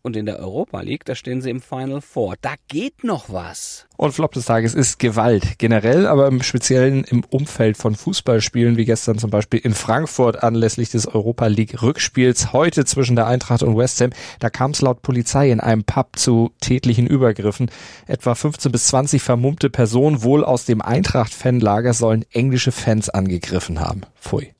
und 0.05 0.17
in 0.17 0.27
der 0.27 0.39
Europa 0.39 0.83
League, 0.83 1.07
da 1.07 1.15
stehen 1.15 1.41
sie 1.41 1.49
im 1.49 1.63
Final 1.63 2.03
Four. 2.03 2.35
Da 2.43 2.55
geht 2.69 3.05
noch 3.05 3.31
was. 3.31 3.87
Und 3.97 4.13
Flop 4.13 4.33
des 4.33 4.45
Tages 4.45 4.75
ist 4.75 4.99
Gewalt. 4.99 5.59
Generell, 5.59 6.07
aber 6.07 6.29
im 6.29 6.43
Speziellen 6.43 7.05
im 7.05 7.25
Umfeld 7.25 7.79
von 7.79 7.95
Fußballspielen, 7.95 8.77
wie 8.77 8.85
gestern 8.85 9.19
zum 9.19 9.31
Beispiel 9.31 9.61
in 9.61 9.73
Frankfurt 9.73 10.43
anlässlich 10.43 10.91
des 10.91 11.07
Europa 11.07 11.47
League 11.47 11.81
Rückspiels 11.83 12.53
heute 12.53 12.85
zwischen 12.85 13.17
der 13.17 13.27
Eintracht 13.27 13.63
und 13.63 13.79
West 13.79 14.03
Ham. 14.03 14.11
Da 14.41 14.51
kam 14.51 14.73
es 14.73 14.83
laut 14.83 15.01
Polizei 15.01 15.51
in 15.51 15.61
einem 15.61 15.85
Pub 15.85 16.19
zu 16.19 16.53
tätlichen 16.61 17.07
Übergriffen. 17.07 17.71
Etwa 18.07 18.35
15 18.35 18.71
bis 18.71 18.89
20 18.89 19.23
vermummte 19.23 19.71
Personen, 19.71 20.23
wohl 20.23 20.45
aus 20.45 20.67
dem 20.67 20.83
Eintracht-Fanlager, 20.83 21.95
sollen 21.95 22.27
englische 22.31 22.73
Fans 22.73 23.09
angegriffen 23.09 23.81
haben. 23.81 24.03
Pfui. 24.21 24.53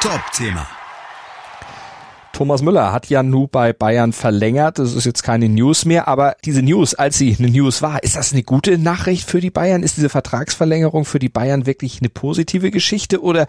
Top-Thema. 0.00 0.66
Thomas 2.34 2.62
Müller 2.62 2.92
hat 2.92 3.08
ja 3.08 3.22
nu 3.22 3.46
bei 3.46 3.72
Bayern 3.72 4.12
verlängert. 4.12 4.80
Das 4.80 4.92
ist 4.92 5.04
jetzt 5.04 5.22
keine 5.22 5.48
News 5.48 5.84
mehr, 5.84 6.08
aber 6.08 6.36
diese 6.44 6.62
News, 6.62 6.94
als 6.94 7.16
sie 7.16 7.36
eine 7.38 7.48
News 7.48 7.80
war, 7.80 8.02
ist 8.02 8.16
das 8.16 8.32
eine 8.32 8.42
gute 8.42 8.76
Nachricht 8.76 9.30
für 9.30 9.40
die 9.40 9.52
Bayern? 9.52 9.84
Ist 9.84 9.96
diese 9.96 10.08
Vertragsverlängerung 10.08 11.04
für 11.04 11.20
die 11.20 11.28
Bayern 11.28 11.64
wirklich 11.64 12.00
eine 12.00 12.08
positive 12.08 12.72
Geschichte 12.72 13.22
oder 13.22 13.46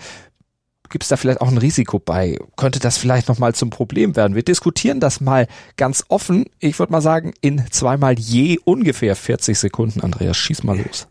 gibt 0.91 1.03
es 1.03 1.09
da 1.09 1.17
vielleicht 1.17 1.41
auch 1.41 1.47
ein 1.47 1.57
Risiko 1.57 1.97
bei? 1.97 2.37
Könnte 2.57 2.79
das 2.79 2.99
vielleicht 2.99 3.27
nochmal 3.27 3.55
zum 3.55 3.71
Problem 3.71 4.15
werden? 4.15 4.35
Wir 4.35 4.43
diskutieren 4.43 4.99
das 4.99 5.19
mal 5.19 5.47
ganz 5.77 6.05
offen. 6.09 6.45
Ich 6.59 6.77
würde 6.77 6.91
mal 6.91 7.01
sagen, 7.01 7.33
in 7.41 7.63
zweimal 7.71 8.13
je 8.19 8.59
ungefähr 8.65 9.15
40 9.15 9.57
Sekunden. 9.57 10.01
Andreas, 10.01 10.37
schieß 10.37 10.63
mal 10.63 10.77
los. 10.77 11.07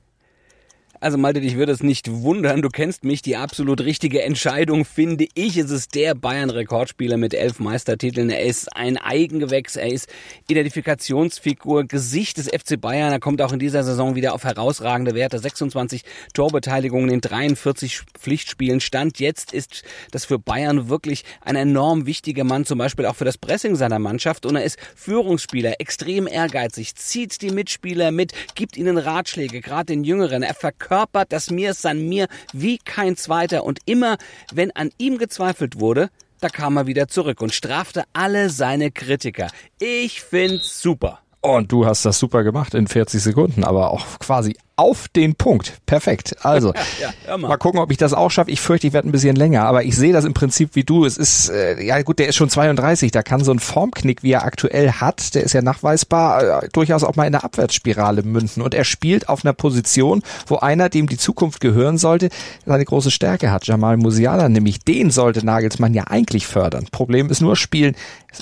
Also 1.05 1.19
Malte, 1.19 1.43
dich 1.43 1.59
würde 1.59 1.71
es 1.71 1.83
nicht 1.83 2.11
wundern, 2.11 2.63
du 2.63 2.71
kennst 2.71 3.05
mich, 3.05 3.21
die 3.21 3.37
absolut 3.37 3.83
richtige 3.83 4.23
Entscheidung 4.23 4.87
finde 4.87 5.27
ich. 5.35 5.59
Es 5.59 5.71
ist 5.71 5.95
der 5.95 6.15
Bayern-Rekordspieler 6.15 7.19
mit 7.19 7.35
elf 7.35 7.61
Meistertiteln. 7.61 8.31
Er 8.31 8.43
ist 8.43 8.75
ein 8.75 8.97
Eigengewächs, 8.97 9.77
er 9.77 9.93
ist 9.93 10.09
Identifikationsfigur, 10.49 11.85
Gesicht 11.85 12.39
des 12.39 12.47
FC 12.47 12.81
Bayern. 12.81 13.13
Er 13.13 13.21
kommt 13.21 13.43
auch 13.43 13.53
in 13.53 13.59
dieser 13.59 13.85
Saison 13.85 14.15
wieder 14.15 14.33
auf 14.33 14.45
herausragende 14.45 15.15
Werte. 15.15 15.39
26 15.39 16.05
Torbeteiligungen 16.33 17.11
in 17.11 17.21
43 17.21 18.01
Pflichtspielen. 18.19 18.81
Stand 18.81 19.19
jetzt 19.19 19.53
ist 19.53 19.83
das 20.11 20.25
für 20.25 20.39
Bayern 20.39 20.89
wirklich 20.89 21.27
ein 21.43 21.57
enorm 21.57 22.07
wichtiger 22.07 22.45
Mann, 22.45 22.65
zum 22.65 22.79
Beispiel 22.79 23.05
auch 23.05 23.17
für 23.17 23.27
das 23.27 23.37
Pressing 23.37 23.77
seiner 23.77 23.99
Mannschaft. 23.99 24.47
Und 24.47 24.57
er 24.57 24.65
ist 24.65 24.79
Führungsspieler, 24.97 25.83
extrem 25.83 26.27
ehrgeizig, 26.27 26.95
zieht 26.95 27.43
die 27.43 27.51
Mitspieler 27.51 28.11
mit, 28.11 28.33
gibt 28.55 28.79
ihnen 28.79 28.97
Ratschläge, 28.97 29.61
gerade 29.61 29.93
den 29.93 30.03
Jüngeren. 30.03 30.43
Er 30.43 30.55
verkörpert 30.55 30.94
verkörpert 30.95 31.33
das 31.33 31.51
Mir 31.51 31.71
ist 31.71 31.85
an 31.87 32.09
mir 32.09 32.29
wie 32.53 32.79
kein 32.79 33.17
zweiter. 33.17 33.65
Und 33.65 33.81
immer, 33.85 34.17
wenn 34.53 34.71
an 34.73 34.91
ihm 34.97 35.19
gezweifelt 35.19 35.81
wurde, 35.81 36.09
da 36.41 36.49
kam 36.49 36.77
er 36.77 36.87
wieder 36.87 37.09
zurück 37.09 37.41
und 37.41 37.53
strafte 37.53 38.05
alle 38.13 38.49
seine 38.51 38.91
Kritiker. 38.93 39.49
Ich 39.81 40.21
find's 40.21 40.81
super. 40.81 41.21
Und 41.41 41.73
du 41.73 41.85
hast 41.85 42.05
das 42.05 42.19
super 42.19 42.45
gemacht 42.45 42.75
in 42.75 42.87
40 42.87 43.23
Sekunden, 43.23 43.65
aber 43.65 43.91
auch 43.91 44.19
quasi 44.21 44.57
auf 44.77 45.09
den 45.09 45.35
Punkt. 45.35 45.79
Perfekt. 45.87 46.37
Also, 46.45 46.73
ja, 47.01 47.37
mal. 47.37 47.49
mal. 47.49 47.57
gucken, 47.57 47.81
ob 47.81 47.91
ich 47.91 47.97
das 47.97 48.13
auch 48.13 48.31
schaffe. 48.31 48.51
Ich 48.51 48.61
fürchte, 48.61 48.87
ich 48.87 48.93
werde 48.93 49.09
ein 49.09 49.13
bisschen 49.13 49.37
länger, 49.37 49.65
aber 49.65 49.85
ich 49.85 49.97
sehe 49.97 50.13
das 50.13 50.25
im 50.25 50.35
Prinzip 50.35 50.71
wie 50.75 50.85
du. 50.85 51.05
Es 51.05 51.17
ist, 51.17 51.49
äh, 51.49 51.83
ja 51.83 52.01
gut, 52.03 52.19
der 52.19 52.29
ist 52.29 52.37
schon 52.37 52.51
32, 52.51 53.13
da 53.13 53.23
kann 53.23 53.45
so 53.45 53.53
ein 53.53 53.61
Formknick, 53.61 54.23
wie 54.23 54.33
er 54.33 54.45
aktuell 54.45 54.93
hat, 54.93 55.35
der 55.35 55.45
ist 55.45 55.53
ja 55.53 55.63
nachweisbar, 55.63 56.65
äh, 56.65 56.69
durchaus 56.73 57.05
auch 57.05 57.15
mal 57.17 57.27
in 57.27 57.35
einer 57.35 57.45
Abwärtsspirale 57.45 58.23
münden. 58.23 58.63
Und 58.63 58.75
er 58.75 58.85
spielt 58.85 59.29
auf 59.29 59.45
einer 59.45 59.53
Position, 59.53 60.23
wo 60.47 60.57
einer, 60.57 60.89
dem 60.89 61.09
die 61.09 61.19
Zukunft 61.19 61.61
gehören 61.61 61.99
sollte, 61.99 62.29
seine 62.67 62.85
große 62.85 63.11
Stärke 63.11 63.53
hat. 63.53 63.67
Jamal 63.67 63.97
Musiala, 63.97 64.49
nämlich 64.49 64.81
den 64.81 65.11
sollte 65.11 65.45
Nagelsmann 65.45 65.95
ja 65.95 66.05
eigentlich 66.09 66.47
fördern. 66.47 66.87
Problem 66.91 67.31
ist 67.31 67.41
nur, 67.41 67.57
spielen 67.57 67.95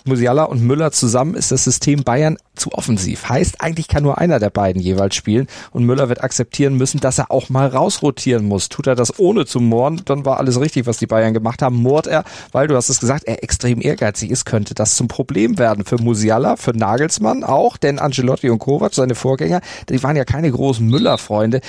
Musiala 0.05 0.45
und 0.45 0.63
Müller 0.63 0.93
zusammen 0.93 1.35
ist 1.35 1.53
das 1.53 1.65
System 1.65 2.03
Bayern 2.05 2.37
zu 2.55 2.73
offensiv. 2.73 3.29
Heißt, 3.29 3.61
eigentlich 3.61 3.89
kann 3.89 4.03
nur 4.03 4.19
einer 4.19 4.39
der 4.39 4.51
beiden 4.51 4.81
jeweils 4.81 5.15
spielen 5.15 5.47
und 5.71 5.85
Müller 5.85 6.09
wird 6.09 6.23
akzeptieren 6.23 6.77
müssen, 6.77 7.01
dass 7.01 7.19
er 7.19 7.31
auch 7.31 7.49
mal 7.49 7.69
rausrotieren 7.69 8.47
muss. 8.47 8.69
Tut 8.69 8.87
er 8.87 8.95
das 8.95 9.19
ohne 9.19 9.47
zu 9.47 9.61
mohren, 9.61 10.03
dann 10.05 10.25
war 10.25 10.39
alles 10.39 10.61
richtig, 10.61 10.87
was 10.87 10.99
die 10.99 11.07
Bayern 11.07 11.35
gemacht 11.35 11.63
haben. 11.63 11.77
Mord 11.77 12.07
er, 12.07 12.25
weil 12.53 12.69
du 12.69 12.77
hast 12.77 12.89
es 12.89 13.01
gesagt, 13.01 13.25
er 13.25 13.43
extrem 13.43 13.81
ehrgeizig 13.81 14.31
ist, 14.31 14.45
könnte 14.45 14.75
das 14.75 14.97
zum 14.97 15.09
Problem 15.09 15.59
werden 15.59 15.85
für 15.85 15.97
Musiala, 15.97 16.57
für 16.57 16.77
Nagelsmann 16.77 17.45
auch, 17.45 17.77
denn 17.77 17.99
Angelotti 17.99 18.51
und 18.51 18.59
Kovac, 18.59 18.95
seine 18.95 19.15
Vorgänger, 19.15 19.61
die 19.89 20.03
waren 20.03 20.17
ja 20.17 20.25
keine 20.25 20.51
großen 20.51 20.87
Müller-Freunde. 20.87 21.61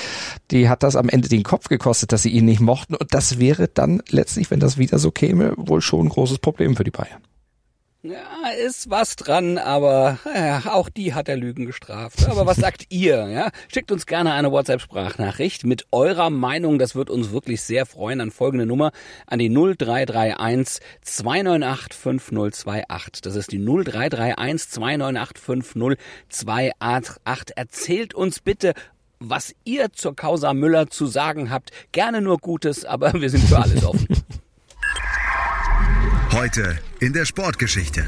Die 0.51 0.69
hat 0.69 0.83
das 0.83 0.95
am 0.95 1.09
Ende 1.09 1.29
den 1.29 1.43
Kopf 1.43 1.69
gekostet, 1.69 2.11
dass 2.11 2.23
sie 2.23 2.29
ihn 2.29 2.45
nicht 2.45 2.59
mochten 2.59 2.95
und 2.95 3.13
das 3.13 3.39
wäre 3.39 3.67
dann 3.67 4.01
letztlich, 4.09 4.51
wenn 4.51 4.59
das 4.59 4.77
wieder 4.77 4.99
so 4.99 5.11
käme, 5.11 5.53
wohl 5.57 5.81
schon 5.81 6.07
ein 6.07 6.09
großes 6.09 6.39
Problem 6.39 6.75
für 6.75 6.83
die 6.83 6.91
Bayern. 6.91 7.21
Ja, 8.05 8.49
ist 8.49 8.89
was 8.89 9.15
dran, 9.15 9.57
aber 9.57 10.19
ja, 10.35 10.73
auch 10.73 10.89
die 10.89 11.13
hat 11.13 11.29
er 11.29 11.37
Lügen 11.37 11.65
gestraft. 11.65 12.27
Aber 12.27 12.45
was 12.45 12.57
sagt 12.57 12.87
ihr? 12.89 13.29
Ja? 13.29 13.49
Schickt 13.69 13.93
uns 13.93 14.05
gerne 14.05 14.33
eine 14.33 14.51
WhatsApp-Sprachnachricht 14.51 15.63
mit 15.63 15.87
eurer 15.93 16.29
Meinung. 16.29 16.79
Das 16.79 16.95
wird 16.95 17.09
uns 17.09 17.31
wirklich 17.31 17.61
sehr 17.61 17.85
freuen. 17.85 18.19
An 18.19 18.29
folgende 18.29 18.65
Nummer 18.65 18.91
an 19.25 19.39
die 19.39 19.47
0331 19.47 20.85
298 21.01 21.97
5028. 21.97 23.21
Das 23.21 23.37
ist 23.37 23.53
die 23.53 23.59
0331 23.59 24.69
298 24.69 25.41
5028. 25.41 27.55
Erzählt 27.55 28.13
uns 28.13 28.41
bitte, 28.41 28.73
was 29.19 29.55
ihr 29.63 29.93
zur 29.93 30.13
Causa 30.13 30.53
Müller 30.53 30.89
zu 30.89 31.05
sagen 31.05 31.51
habt. 31.51 31.71
Gerne 31.93 32.19
nur 32.19 32.37
Gutes, 32.39 32.83
aber 32.83 33.13
wir 33.13 33.29
sind 33.29 33.45
für 33.45 33.59
alles 33.59 33.85
offen. 33.85 34.09
Heute 36.33 36.79
in 37.03 37.11
der 37.11 37.25
Sportgeschichte. 37.25 38.05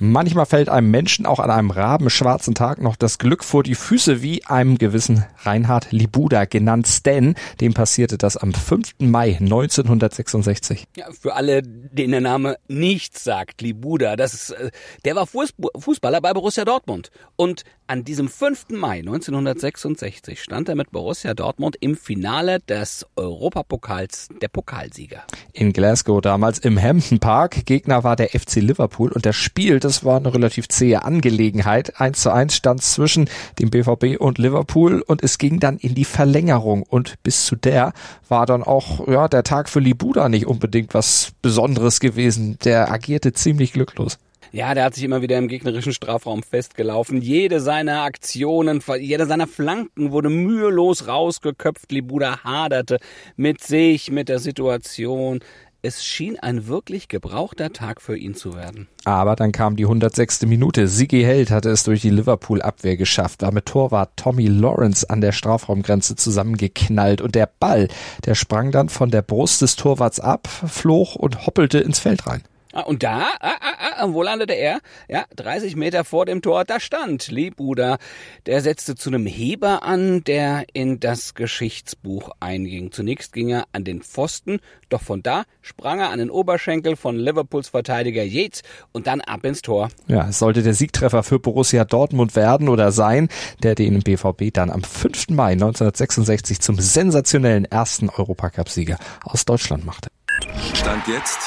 Manchmal 0.00 0.46
fällt 0.46 0.68
einem 0.68 0.90
Menschen 0.90 1.24
auch 1.24 1.38
an 1.38 1.50
einem 1.50 1.70
rabenschwarzen 1.70 2.54
Tag 2.54 2.80
noch 2.80 2.96
das 2.96 3.18
Glück 3.18 3.44
vor 3.44 3.62
die 3.62 3.76
Füße, 3.76 4.22
wie 4.22 4.44
einem 4.44 4.76
gewissen 4.76 5.24
Reinhard 5.42 5.92
Libuda, 5.92 6.46
genannt 6.46 6.88
Stan. 6.88 7.34
Dem 7.60 7.74
passierte 7.74 8.18
das 8.18 8.36
am 8.36 8.52
5. 8.52 8.94
Mai 8.98 9.36
1966. 9.40 10.84
Ja, 10.96 11.06
für 11.12 11.34
alle, 11.34 11.62
denen 11.62 12.10
der 12.10 12.20
Name 12.20 12.56
nichts 12.66 13.22
sagt, 13.22 13.62
Libuda, 13.62 14.16
das 14.16 14.34
ist, 14.34 14.50
äh, 14.50 14.70
der 15.04 15.14
war 15.14 15.26
Fußballer 15.26 16.20
bei 16.20 16.32
Borussia 16.32 16.64
Dortmund. 16.64 17.10
Und 17.36 17.62
an 17.86 18.02
diesem 18.02 18.28
5. 18.28 18.70
Mai 18.70 19.00
1966 19.00 20.42
stand 20.42 20.70
er 20.70 20.74
mit 20.74 20.90
Borussia 20.90 21.34
Dortmund 21.34 21.76
im 21.80 21.96
Finale 21.96 22.60
des 22.60 23.06
Europapokals 23.14 24.28
der 24.40 24.48
Pokalsieger. 24.48 25.22
In 25.52 25.72
Glasgow 25.72 26.20
damals 26.20 26.58
im 26.58 26.80
Hampton 26.80 27.20
Park. 27.20 27.66
Gegner 27.66 28.02
war 28.02 28.16
der 28.16 28.30
FC 28.30 28.56
Liverpool 28.56 29.12
und 29.12 29.26
das 29.26 29.36
Spiel, 29.36 29.80
das 29.84 30.04
war 30.04 30.16
eine 30.16 30.32
relativ 30.32 30.68
zähe 30.68 31.04
Angelegenheit. 31.04 32.00
1 32.00 32.20
zu 32.20 32.32
1 32.32 32.54
stand 32.54 32.82
zwischen 32.82 33.28
dem 33.58 33.70
BVB 33.70 34.18
und 34.18 34.38
Liverpool 34.38 35.02
und 35.02 35.22
es 35.22 35.38
ging 35.38 35.60
dann 35.60 35.76
in 35.78 35.94
die 35.94 36.04
Verlängerung 36.04 36.82
und 36.82 37.22
bis 37.22 37.44
zu 37.44 37.56
der 37.56 37.92
war 38.28 38.46
dann 38.46 38.62
auch 38.62 39.06
ja, 39.06 39.28
der 39.28 39.42
Tag 39.42 39.68
für 39.68 39.80
Libuda 39.80 40.28
nicht 40.28 40.46
unbedingt 40.46 40.94
was 40.94 41.32
Besonderes 41.42 42.00
gewesen. 42.00 42.58
Der 42.64 42.90
agierte 42.90 43.32
ziemlich 43.32 43.72
glücklos. 43.72 44.18
Ja, 44.54 44.72
der 44.72 44.84
hat 44.84 44.94
sich 44.94 45.02
immer 45.02 45.20
wieder 45.20 45.36
im 45.36 45.48
gegnerischen 45.48 45.92
Strafraum 45.92 46.44
festgelaufen. 46.44 47.20
Jede 47.20 47.58
seiner 47.58 48.02
Aktionen, 48.02 48.80
jede 49.00 49.26
seiner 49.26 49.48
Flanken 49.48 50.12
wurde 50.12 50.30
mühelos 50.30 51.08
rausgeköpft. 51.08 51.90
Libuda 51.90 52.44
haderte 52.44 53.00
mit 53.34 53.60
sich, 53.64 54.12
mit 54.12 54.28
der 54.28 54.38
Situation. 54.38 55.40
Es 55.86 56.02
schien 56.02 56.38
ein 56.38 56.66
wirklich 56.66 57.08
gebrauchter 57.08 57.70
Tag 57.70 58.00
für 58.00 58.16
ihn 58.16 58.34
zu 58.34 58.54
werden. 58.54 58.88
Aber 59.04 59.36
dann 59.36 59.52
kam 59.52 59.76
die 59.76 59.84
106. 59.84 60.46
Minute. 60.46 60.88
Sigi 60.88 61.22
Held 61.22 61.50
hatte 61.50 61.68
es 61.68 61.82
durch 61.82 62.00
die 62.00 62.08
Liverpool-Abwehr 62.08 62.96
geschafft, 62.96 63.42
war 63.42 63.52
mit 63.52 63.66
Torwart 63.66 64.16
Tommy 64.16 64.46
Lawrence 64.46 65.10
an 65.10 65.20
der 65.20 65.32
Strafraumgrenze 65.32 66.16
zusammengeknallt 66.16 67.20
und 67.20 67.34
der 67.34 67.50
Ball, 67.60 67.88
der 68.24 68.34
sprang 68.34 68.72
dann 68.72 68.88
von 68.88 69.10
der 69.10 69.20
Brust 69.20 69.60
des 69.60 69.76
Torwarts 69.76 70.20
ab, 70.20 70.48
flog 70.48 71.16
und 71.16 71.46
hoppelte 71.46 71.80
ins 71.80 71.98
Feld 71.98 72.26
rein. 72.26 72.40
Ah, 72.76 72.80
und 72.80 73.04
da, 73.04 73.28
ah, 73.38 73.54
ah, 73.60 73.74
ah, 73.98 74.06
wo 74.08 74.24
landete 74.24 74.54
er? 74.54 74.80
Ja, 75.08 75.26
30 75.36 75.76
Meter 75.76 76.02
vor 76.02 76.26
dem 76.26 76.42
Tor, 76.42 76.64
da 76.64 76.80
stand 76.80 77.30
Libuda. 77.30 77.98
Der 78.46 78.60
setzte 78.62 78.96
zu 78.96 79.10
einem 79.10 79.26
Heber 79.26 79.84
an, 79.84 80.24
der 80.24 80.64
in 80.72 80.98
das 80.98 81.34
Geschichtsbuch 81.34 82.30
einging. 82.40 82.90
Zunächst 82.90 83.32
ging 83.32 83.50
er 83.50 83.66
an 83.70 83.84
den 83.84 84.02
Pfosten, 84.02 84.58
doch 84.88 85.02
von 85.02 85.22
da 85.22 85.44
sprang 85.62 86.00
er 86.00 86.10
an 86.10 86.18
den 86.18 86.30
Oberschenkel 86.30 86.96
von 86.96 87.16
Liverpools 87.16 87.68
Verteidiger 87.68 88.24
Yates 88.24 88.62
und 88.90 89.06
dann 89.06 89.20
ab 89.20 89.44
ins 89.44 89.62
Tor. 89.62 89.90
Ja, 90.08 90.28
es 90.28 90.40
sollte 90.40 90.64
der 90.64 90.74
Siegtreffer 90.74 91.22
für 91.22 91.38
Borussia 91.38 91.84
Dortmund 91.84 92.34
werden 92.34 92.68
oder 92.68 92.90
sein, 92.90 93.28
der 93.62 93.76
den 93.76 94.00
BVB 94.02 94.52
dann 94.52 94.70
am 94.70 94.82
5. 94.82 95.28
Mai 95.28 95.52
1966 95.52 96.58
zum 96.58 96.80
sensationellen 96.80 97.66
ersten 97.66 98.10
Europacup-Sieger 98.10 98.98
aus 99.22 99.44
Deutschland 99.44 99.86
machte. 99.86 100.08
Stand 100.74 101.06
jetzt 101.06 101.38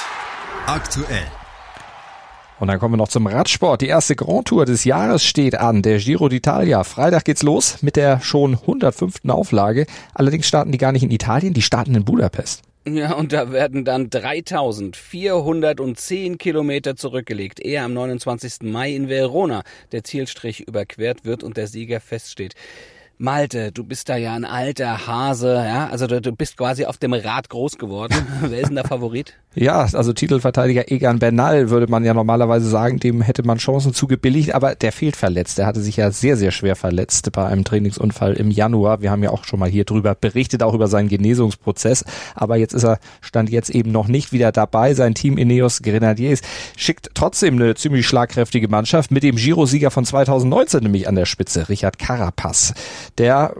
Aktuell. 0.67 1.25
Und 2.59 2.67
dann 2.67 2.77
kommen 2.77 2.95
wir 2.95 2.97
noch 2.97 3.07
zum 3.07 3.25
Radsport. 3.25 3.79
Die 3.79 3.87
erste 3.87 4.17
Grand 4.17 4.49
Tour 4.49 4.65
des 4.65 4.83
Jahres 4.83 5.23
steht 5.23 5.55
an, 5.55 5.81
der 5.81 5.97
Giro 5.97 6.25
d'Italia. 6.25 6.83
Freitag 6.83 7.23
geht's 7.23 7.41
los 7.41 7.81
mit 7.81 7.95
der 7.95 8.19
schon 8.19 8.55
105. 8.55 9.29
Auflage. 9.29 9.85
Allerdings 10.13 10.45
starten 10.45 10.73
die 10.73 10.77
gar 10.77 10.91
nicht 10.91 11.03
in 11.03 11.11
Italien, 11.11 11.53
die 11.53 11.61
starten 11.61 11.95
in 11.95 12.03
Budapest. 12.03 12.63
Ja, 12.85 13.13
und 13.13 13.31
da 13.31 13.53
werden 13.53 13.85
dann 13.85 14.09
3410 14.09 16.37
Kilometer 16.37 16.97
zurückgelegt, 16.97 17.61
ehe 17.61 17.81
am 17.81 17.93
29. 17.93 18.63
Mai 18.63 18.93
in 18.93 19.07
Verona 19.07 19.63
der 19.93 20.03
Zielstrich 20.03 20.67
überquert 20.67 21.23
wird 21.23 21.43
und 21.43 21.55
der 21.55 21.67
Sieger 21.67 22.01
feststeht. 22.01 22.55
Malte, 23.19 23.71
du 23.71 23.83
bist 23.83 24.09
da 24.09 24.15
ja 24.15 24.35
ein 24.35 24.45
alter 24.45 25.07
Hase, 25.07 25.55
ja, 25.55 25.87
also 25.87 26.05
du, 26.05 26.21
du 26.21 26.31
bist 26.33 26.55
quasi 26.55 26.85
auf 26.85 26.97
dem 26.97 27.13
Rad 27.13 27.49
groß 27.49 27.79
geworden. 27.79 28.13
Wer 28.41 28.59
ist 28.59 28.67
denn 28.67 28.75
der 28.75 28.85
Favorit? 28.85 29.33
Ja, 29.55 29.87
also 29.91 30.13
Titelverteidiger 30.13 30.91
Egan 30.91 31.17
Bernal 31.17 31.71
würde 31.71 31.87
man 31.87 32.05
ja 32.05 32.13
normalerweise 32.13 32.69
sagen, 32.69 32.99
dem 32.99 33.21
hätte 33.21 33.41
man 33.41 33.57
Chancen 33.57 33.91
zugebilligt, 33.91 34.53
aber 34.53 34.75
der 34.75 34.91
fehlt 34.91 35.15
verletzt. 35.15 35.57
Der 35.57 35.65
hatte 35.65 35.81
sich 35.81 35.97
ja 35.97 36.11
sehr, 36.11 36.37
sehr 36.37 36.51
schwer 36.51 36.75
verletzt 36.75 37.31
bei 37.31 37.47
einem 37.47 37.63
Trainingsunfall 37.63 38.33
im 38.33 38.51
Januar. 38.51 39.01
Wir 39.01 39.09
haben 39.09 39.23
ja 39.23 39.31
auch 39.31 39.45
schon 39.45 39.59
mal 39.59 39.69
hier 39.69 39.83
drüber 39.83 40.13
berichtet, 40.13 40.61
auch 40.61 40.75
über 40.75 40.87
seinen 40.87 41.09
Genesungsprozess. 41.09 42.05
Aber 42.35 42.57
jetzt 42.57 42.75
ist 42.75 42.83
er, 42.83 42.99
stand 43.21 43.49
jetzt 43.49 43.71
eben 43.71 43.91
noch 43.91 44.07
nicht 44.07 44.31
wieder 44.31 44.51
dabei. 44.51 44.93
Sein 44.93 45.15
Team 45.15 45.39
Ineos 45.39 45.81
Grenadiers 45.81 46.41
schickt 46.75 47.09
trotzdem 47.15 47.55
eine 47.55 47.73
ziemlich 47.73 48.05
schlagkräftige 48.05 48.67
Mannschaft 48.67 49.09
mit 49.09 49.23
dem 49.23 49.37
Giro-Sieger 49.37 49.89
von 49.89 50.05
2019 50.05 50.83
nämlich 50.83 51.07
an 51.07 51.15
der 51.15 51.25
Spitze, 51.25 51.67
Richard 51.67 51.97
Carapaz. 51.97 52.75
Der 53.17 53.53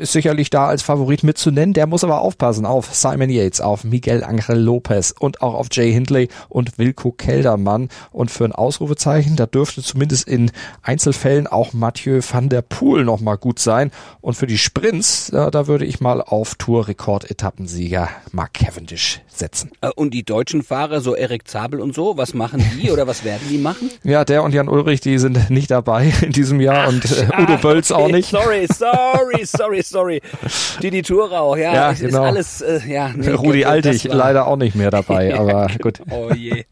ist 0.00 0.12
sicherlich 0.12 0.50
da 0.50 0.66
als 0.66 0.82
Favorit 0.82 1.22
mitzunennen. 1.22 1.74
Der 1.74 1.86
muss 1.86 2.04
aber 2.04 2.20
aufpassen 2.20 2.66
auf 2.66 2.94
Simon 2.94 3.30
Yates, 3.30 3.60
auf 3.60 3.84
Miguel 3.84 4.24
Angel 4.24 4.58
Lopez 4.58 5.14
und 5.18 5.42
auch 5.42 5.54
auf 5.54 5.68
Jay 5.70 5.92
Hindley 5.92 6.28
und 6.48 6.78
Wilco 6.78 7.12
Keldermann. 7.12 7.88
Und 8.10 8.30
für 8.30 8.44
ein 8.44 8.52
Ausrufezeichen, 8.52 9.36
da 9.36 9.46
dürfte 9.46 9.82
zumindest 9.82 10.26
in 10.26 10.50
Einzelfällen 10.82 11.46
auch 11.46 11.72
Mathieu 11.72 12.20
van 12.28 12.48
der 12.48 12.62
Poel 12.62 13.04
nochmal 13.04 13.36
gut 13.36 13.58
sein. 13.58 13.90
Und 14.20 14.34
für 14.34 14.46
die 14.46 14.58
Sprints, 14.58 15.30
da, 15.32 15.50
da 15.50 15.66
würde 15.66 15.84
ich 15.84 16.00
mal 16.00 16.20
auf 16.22 16.54
Tour-Rekord-Etappensieger 16.56 18.08
Mark 18.32 18.54
Cavendish 18.54 19.20
setzen. 19.28 19.70
Äh, 19.80 19.90
und 19.94 20.14
die 20.14 20.24
deutschen 20.24 20.62
Fahrer, 20.62 21.00
so 21.00 21.14
Erik 21.14 21.48
Zabel 21.48 21.80
und 21.80 21.94
so, 21.94 22.16
was 22.16 22.34
machen 22.34 22.64
die 22.80 22.90
oder 22.90 23.06
was 23.06 23.24
werden 23.24 23.46
die 23.50 23.58
machen? 23.58 23.90
Ja, 24.02 24.24
der 24.24 24.42
und 24.42 24.54
Jan 24.54 24.68
Ulrich, 24.68 25.00
die 25.00 25.18
sind 25.18 25.50
nicht 25.50 25.70
dabei 25.70 26.12
in 26.22 26.32
diesem 26.32 26.60
Jahr 26.60 26.84
Ach, 26.84 26.88
und 26.88 27.04
äh, 27.04 27.42
Udo 27.42 27.58
Bölz 27.58 27.90
auch 27.90 28.08
nicht. 28.08 28.30
Sorry, 28.30 28.66
sorry, 28.66 29.44
sorry, 29.44 29.82
sorry. 29.90 30.22
Didi 30.82 31.02
Thurau, 31.02 31.56
ja, 31.56 31.74
Ja, 31.74 31.90
ist, 31.90 32.00
genau. 32.00 32.22
ist 32.24 32.28
alles, 32.28 32.60
äh, 32.62 32.80
ja. 32.88 33.10
Nee, 33.14 33.30
Rudi 33.30 33.64
Altig 33.64 34.04
leider 34.04 34.46
auch 34.46 34.56
nicht 34.56 34.74
mehr 34.74 34.90
dabei, 34.90 35.34
aber 35.38 35.68
gut. 35.82 36.00
Oh 36.10 36.30
je. 36.32 36.64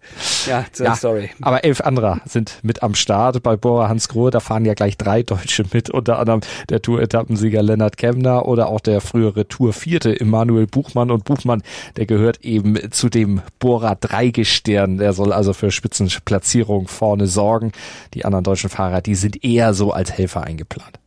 Ja, 0.47 0.65
Ja, 0.79 0.97
sorry. 0.97 1.31
aber 1.43 1.65
elf 1.65 1.81
anderer 1.81 2.21
sind 2.25 2.59
mit 2.63 2.83
am 2.83 2.95
Start. 2.95 3.43
Bei 3.43 3.57
Bora 3.57 3.89
Hansgrohe, 3.89 4.31
da 4.31 4.41
fahren 4.41 4.65
ja 4.65 4.75
gleich 4.75 4.97
drei 4.97 5.23
Deutsche 5.23 5.65
mit, 5.73 5.91
unter 5.91 6.19
anderem 6.19 6.41
der 6.71 6.81
Tour-Etappensieger 6.83 7.63
Lennart 7.63 7.97
Kemner 7.97 8.47
oder 8.47 8.69
auch 8.69 8.81
der 8.81 9.01
frühere 9.01 9.47
Tour-Vierte 9.49 10.19
Emanuel 10.19 10.67
Buchmann. 10.67 11.11
Und 11.11 11.25
Buchmann, 11.25 11.63
der 11.97 12.07
gehört 12.07 12.45
eben 12.45 12.91
zu 12.91 13.09
dem 13.09 13.43
Bora 13.59 13.95
Dreigestirn. 13.95 14.99
Der 14.99 15.13
soll 15.13 15.33
also 15.33 15.53
für 15.53 15.71
Spitzenplatzierung 15.71 16.89
vorne 16.89 17.27
sorgen. 17.27 17.73
Die 18.15 18.25
anderen 18.25 18.45
deutschen 18.45 18.71
Fahrer, 18.71 19.01
die 19.01 19.15
sind 19.15 19.45
eher 19.45 19.75
so 19.75 19.93
als 19.93 20.13
Helfer 20.13 20.45
eingeplant. 20.45 20.99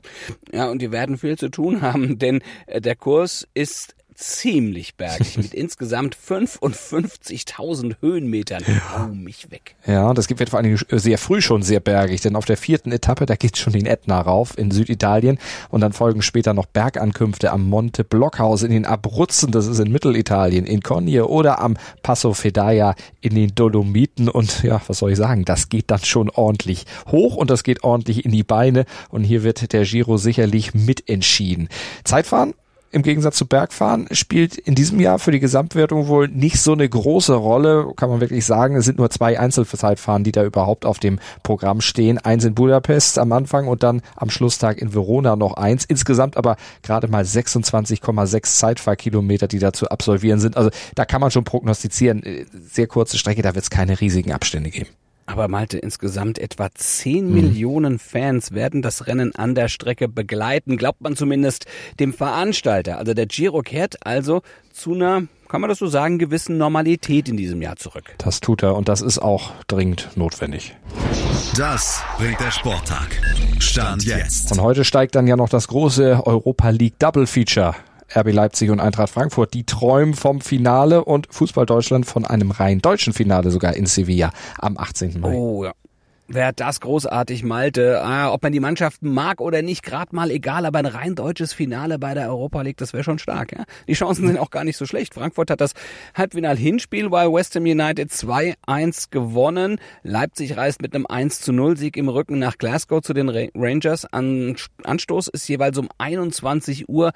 Ja, 0.51 0.69
und 0.69 0.81
die 0.81 0.91
werden 0.91 1.17
viel 1.17 1.37
zu 1.37 1.49
tun 1.49 1.81
haben, 1.81 2.17
denn 2.19 2.41
äh, 2.67 2.81
der 2.81 2.95
Kurs 2.95 3.47
ist 3.53 3.95
ziemlich 4.21 4.95
bergig 4.95 5.37
mit 5.37 5.53
insgesamt 5.53 6.15
55.000 6.15 7.95
Höhenmetern. 8.01 8.63
Oh, 8.97 9.13
mich 9.13 9.51
weg. 9.51 9.75
Ja, 9.85 10.09
und 10.09 10.17
das 10.17 10.29
wird 10.29 10.49
vor 10.49 10.59
allen 10.59 10.75
Dingen 10.75 10.99
sehr 10.99 11.17
früh 11.17 11.41
schon 11.41 11.63
sehr 11.63 11.79
bergig, 11.79 12.21
denn 12.21 12.35
auf 12.35 12.45
der 12.45 12.57
vierten 12.57 12.91
Etappe, 12.91 13.25
da 13.25 13.35
geht's 13.35 13.59
schon 13.59 13.73
den 13.73 13.85
Ätna 13.85 14.21
rauf 14.21 14.57
in 14.57 14.71
Süditalien 14.71 15.39
und 15.69 15.81
dann 15.81 15.93
folgen 15.93 16.21
später 16.21 16.53
noch 16.53 16.65
Bergankünfte 16.65 17.51
am 17.51 17.67
Monte 17.67 18.03
Blockhaus 18.03 18.63
in 18.63 18.71
den 18.71 18.85
Abruzzen, 18.85 19.51
das 19.51 19.67
ist 19.67 19.79
in 19.79 19.91
Mittelitalien, 19.91 20.65
in 20.65 20.81
Cogne 20.81 21.25
oder 21.25 21.59
am 21.59 21.77
Passo 22.03 22.33
Fedaia 22.33 22.95
in 23.19 23.35
den 23.35 23.53
Dolomiten 23.55 24.29
und 24.29 24.63
ja, 24.63 24.81
was 24.87 24.99
soll 24.99 25.11
ich 25.11 25.17
sagen, 25.17 25.45
das 25.45 25.69
geht 25.69 25.91
dann 25.91 26.03
schon 26.03 26.29
ordentlich 26.29 26.85
hoch 27.07 27.35
und 27.35 27.49
das 27.49 27.63
geht 27.63 27.83
ordentlich 27.83 28.25
in 28.25 28.31
die 28.31 28.43
Beine 28.43 28.85
und 29.09 29.23
hier 29.23 29.43
wird 29.43 29.73
der 29.73 29.83
Giro 29.83 30.17
sicherlich 30.17 30.73
mitentschieden. 30.73 31.69
Zeitfahren 32.03 32.53
im 32.91 33.03
Gegensatz 33.03 33.37
zu 33.37 33.45
Bergfahren 33.45 34.07
spielt 34.11 34.57
in 34.57 34.75
diesem 34.75 34.99
Jahr 34.99 35.19
für 35.19 35.31
die 35.31 35.39
Gesamtwertung 35.39 36.07
wohl 36.07 36.27
nicht 36.27 36.61
so 36.61 36.73
eine 36.73 36.87
große 36.87 37.33
Rolle, 37.33 37.91
kann 37.95 38.09
man 38.09 38.21
wirklich 38.21 38.45
sagen. 38.45 38.75
Es 38.75 38.85
sind 38.85 38.97
nur 38.97 39.09
zwei 39.09 39.39
Einzelzeitfahren, 39.39 40.23
die 40.23 40.31
da 40.31 40.43
überhaupt 40.43 40.85
auf 40.85 40.99
dem 40.99 41.19
Programm 41.43 41.81
stehen. 41.81 42.17
Eins 42.17 42.43
in 42.43 42.53
Budapest 42.53 43.17
am 43.17 43.31
Anfang 43.31 43.67
und 43.67 43.83
dann 43.83 44.01
am 44.15 44.29
Schlusstag 44.29 44.77
in 44.77 44.93
Verona 44.93 45.35
noch 45.35 45.53
eins. 45.53 45.85
Insgesamt 45.85 46.37
aber 46.37 46.57
gerade 46.83 47.07
mal 47.07 47.23
26,6 47.23 48.57
Zeitfahrkilometer, 48.57 49.47
die 49.47 49.59
da 49.59 49.73
zu 49.73 49.89
absolvieren 49.89 50.39
sind. 50.39 50.57
Also 50.57 50.69
da 50.95 51.05
kann 51.05 51.21
man 51.21 51.31
schon 51.31 51.43
prognostizieren, 51.43 52.23
äh, 52.23 52.45
sehr 52.69 52.87
kurze 52.87 53.17
Strecke, 53.17 53.41
da 53.41 53.55
wird 53.55 53.63
es 53.63 53.69
keine 53.69 53.99
riesigen 54.01 54.31
Abstände 54.31 54.69
geben. 54.69 54.89
Aber 55.25 55.47
Malte, 55.47 55.77
insgesamt 55.77 56.39
etwa 56.39 56.69
10 56.73 57.33
Millionen 57.33 57.99
Fans 57.99 58.51
werden 58.51 58.81
das 58.81 59.07
Rennen 59.07 59.33
an 59.35 59.55
der 59.55 59.69
Strecke 59.69 60.07
begleiten, 60.07 60.77
glaubt 60.77 61.01
man 61.01 61.15
zumindest 61.15 61.65
dem 61.99 62.13
Veranstalter. 62.13 62.97
Also 62.97 63.13
der 63.13 63.27
Giro 63.27 63.61
kehrt 63.61 64.05
also 64.05 64.41
zu 64.73 64.93
einer, 64.93 65.23
kann 65.47 65.61
man 65.61 65.69
das 65.69 65.79
so 65.79 65.87
sagen, 65.87 66.17
gewissen 66.19 66.57
Normalität 66.57 67.29
in 67.29 67.37
diesem 67.37 67.61
Jahr 67.61 67.75
zurück. 67.75 68.15
Das 68.17 68.39
tut 68.39 68.63
er 68.63 68.75
und 68.75 68.89
das 68.89 69.01
ist 69.01 69.19
auch 69.19 69.51
dringend 69.67 70.09
notwendig. 70.15 70.75
Das 71.57 72.01
bringt 72.17 72.39
der 72.39 72.51
Sporttag. 72.51 73.21
Stand 73.59 74.03
jetzt. 74.05 74.51
Und 74.51 74.61
heute 74.61 74.83
steigt 74.83 75.15
dann 75.15 75.27
ja 75.27 75.35
noch 75.35 75.49
das 75.49 75.67
große 75.67 76.25
Europa 76.25 76.69
League 76.69 76.97
Double 76.99 77.27
Feature. 77.27 77.75
RB 78.15 78.31
Leipzig 78.31 78.69
und 78.69 78.79
Eintracht 78.79 79.09
Frankfurt, 79.09 79.53
die 79.53 79.65
träumen 79.65 80.13
vom 80.13 80.41
Finale 80.41 81.03
und 81.05 81.27
Fußball 81.31 81.65
Deutschland 81.65 82.05
von 82.05 82.25
einem 82.25 82.51
rein 82.51 82.79
deutschen 82.79 83.13
Finale 83.13 83.51
sogar 83.51 83.75
in 83.75 83.85
Sevilla 83.85 84.31
am 84.57 84.77
18. 84.77 85.19
Mai. 85.19 85.33
Oh 85.33 85.63
ja. 85.65 85.71
Wäre 86.33 86.53
das 86.53 86.79
großartig, 86.79 87.43
Malte. 87.43 88.01
Ah, 88.01 88.31
ob 88.31 88.41
man 88.41 88.53
die 88.53 88.61
Mannschaften 88.61 89.13
mag 89.13 89.41
oder 89.41 89.61
nicht, 89.61 89.83
gerade 89.83 90.15
mal 90.15 90.31
egal, 90.31 90.65
aber 90.65 90.79
ein 90.79 90.85
rein 90.85 91.13
deutsches 91.13 91.51
Finale 91.51 91.99
bei 91.99 92.13
der 92.13 92.29
Europa 92.29 92.61
League, 92.61 92.77
das 92.77 92.93
wäre 92.93 93.03
schon 93.03 93.19
stark. 93.19 93.51
Ja? 93.51 93.65
Die 93.89 93.93
Chancen 93.95 94.27
sind 94.27 94.37
auch 94.39 94.49
gar 94.49 94.63
nicht 94.63 94.77
so 94.77 94.85
schlecht. 94.85 95.13
Frankfurt 95.13 95.51
hat 95.51 95.59
das 95.59 95.73
Halbfinal-Hinspiel 96.15 97.09
bei 97.09 97.29
West 97.29 97.55
Ham 97.55 97.63
United 97.63 98.11
2-1 98.11 99.07
gewonnen. 99.09 99.77
Leipzig 100.03 100.55
reist 100.55 100.81
mit 100.81 100.95
einem 100.95 101.05
1-0-Sieg 101.05 101.97
im 101.97 102.07
Rücken 102.07 102.39
nach 102.39 102.57
Glasgow 102.57 103.01
zu 103.01 103.11
den 103.13 103.27
Ra- 103.27 103.49
Rangers. 103.53 104.05
An 104.05 104.55
Anstoß 104.85 105.27
ist 105.27 105.49
jeweils 105.49 105.77
um 105.77 105.89
21 105.97 106.87
Uhr. 106.87 107.11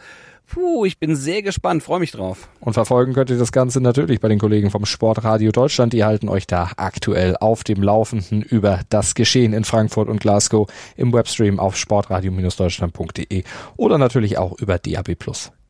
Puh, 0.47 0.85
ich 0.85 0.99
bin 0.99 1.15
sehr 1.15 1.41
gespannt, 1.41 1.83
freue 1.83 1.99
mich 1.99 2.11
drauf. 2.11 2.49
Und 2.59 2.73
verfolgen 2.73 3.13
könnt 3.13 3.29
ihr 3.29 3.37
das 3.37 3.51
Ganze 3.51 3.81
natürlich 3.81 4.19
bei 4.19 4.27
den 4.27 4.39
Kollegen 4.39 4.69
vom 4.69 4.85
Sportradio 4.85 5.51
Deutschland. 5.51 5.93
Die 5.93 6.03
halten 6.03 6.29
euch 6.29 6.47
da 6.47 6.71
aktuell 6.77 7.35
auf 7.37 7.63
dem 7.63 7.81
Laufenden 7.81 8.41
über 8.41 8.81
das 8.89 9.15
Geschehen 9.15 9.53
in 9.53 9.63
Frankfurt 9.63 10.07
und 10.07 10.21
Glasgow 10.21 10.69
im 10.95 11.13
Webstream 11.13 11.59
auf 11.59 11.75
sportradio-deutschland.de 11.75 13.43
oder 13.75 13.97
natürlich 13.97 14.37
auch 14.37 14.59
über 14.59 14.77
DAB+. 14.77 15.15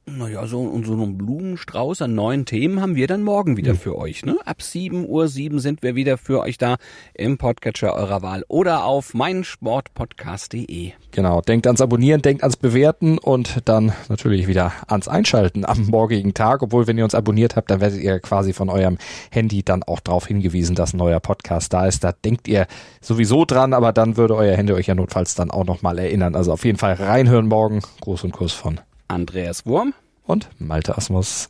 Naja, 0.08 0.46
so, 0.46 0.62
und 0.62 0.86
so 0.86 0.94
einen 0.94 1.18
Blumenstrauß 1.18 2.04
an 2.04 2.14
neuen 2.14 2.46
Themen 2.46 2.80
haben 2.80 2.96
wir 2.96 3.08
dann 3.08 3.24
morgen 3.24 3.58
wieder 3.58 3.74
für 3.74 3.98
euch. 3.98 4.24
Ne? 4.24 4.38
Ab 4.46 4.62
7 4.62 5.10
Uhr 5.10 5.28
7 5.28 5.58
sind 5.58 5.82
wir 5.82 5.96
wieder 5.96 6.20
für 6.20 6.42
euch 6.42 6.60
da 6.60 6.78
im 7.16 7.40
Podcatcher 7.40 7.92
eurer 7.96 8.22
Wahl 8.22 8.46
oder 8.48 8.86
auf 8.86 9.16
meinsportpodcast.de. 9.16 10.92
Genau, 11.10 11.42
denkt 11.42 11.66
ans 11.66 11.82
Abonnieren, 11.82 12.22
denkt 12.22 12.44
ans 12.44 12.56
Bewerten 12.56 13.18
und 13.18 13.62
dann 13.66 13.94
natürlich 14.08 14.46
wieder 14.46 14.74
ans 14.88 15.08
Einschalten 15.08 15.66
am 15.66 15.88
morgigen 15.88 16.36
Tag. 16.36 16.62
Obwohl, 16.62 16.86
wenn 16.86 17.00
ihr 17.00 17.04
uns 17.04 17.16
abonniert 17.16 17.56
habt, 17.56 17.72
dann 17.72 17.82
werdet 17.82 18.00
ihr 18.00 18.20
quasi 18.20 18.54
von 18.54 18.70
eurem 18.70 19.00
Handy 19.32 19.64
dann 19.64 19.82
auch 19.82 20.02
darauf 20.02 20.28
hingewiesen, 20.28 20.76
dass 20.76 20.94
ein 20.94 20.98
neuer 20.98 21.20
Podcast 21.20 21.74
da 21.74 21.88
ist. 21.88 22.04
Da 22.04 22.12
denkt 22.12 22.48
ihr 22.48 22.68
sowieso 23.02 23.44
dran, 23.44 23.74
aber 23.74 23.92
dann 23.92 24.18
würde 24.18 24.36
euer 24.36 24.56
Handy 24.56 24.74
euch 24.74 24.86
ja 24.86 24.94
notfalls 24.94 25.34
dann 25.34 25.50
auch 25.50 25.66
nochmal 25.66 25.98
erinnern. 25.98 26.36
Also 26.36 26.54
auf 26.54 26.64
jeden 26.64 26.78
Fall 26.78 26.94
reinhören 26.94 27.48
morgen. 27.48 27.82
Gruß 28.02 28.24
und 28.24 28.34
Kuss 28.34 28.54
von 28.54 28.80
Andreas 29.08 29.66
Wurm. 29.66 29.94
und 30.26 30.50
Malte 30.60 30.98
Asmus. 30.98 31.50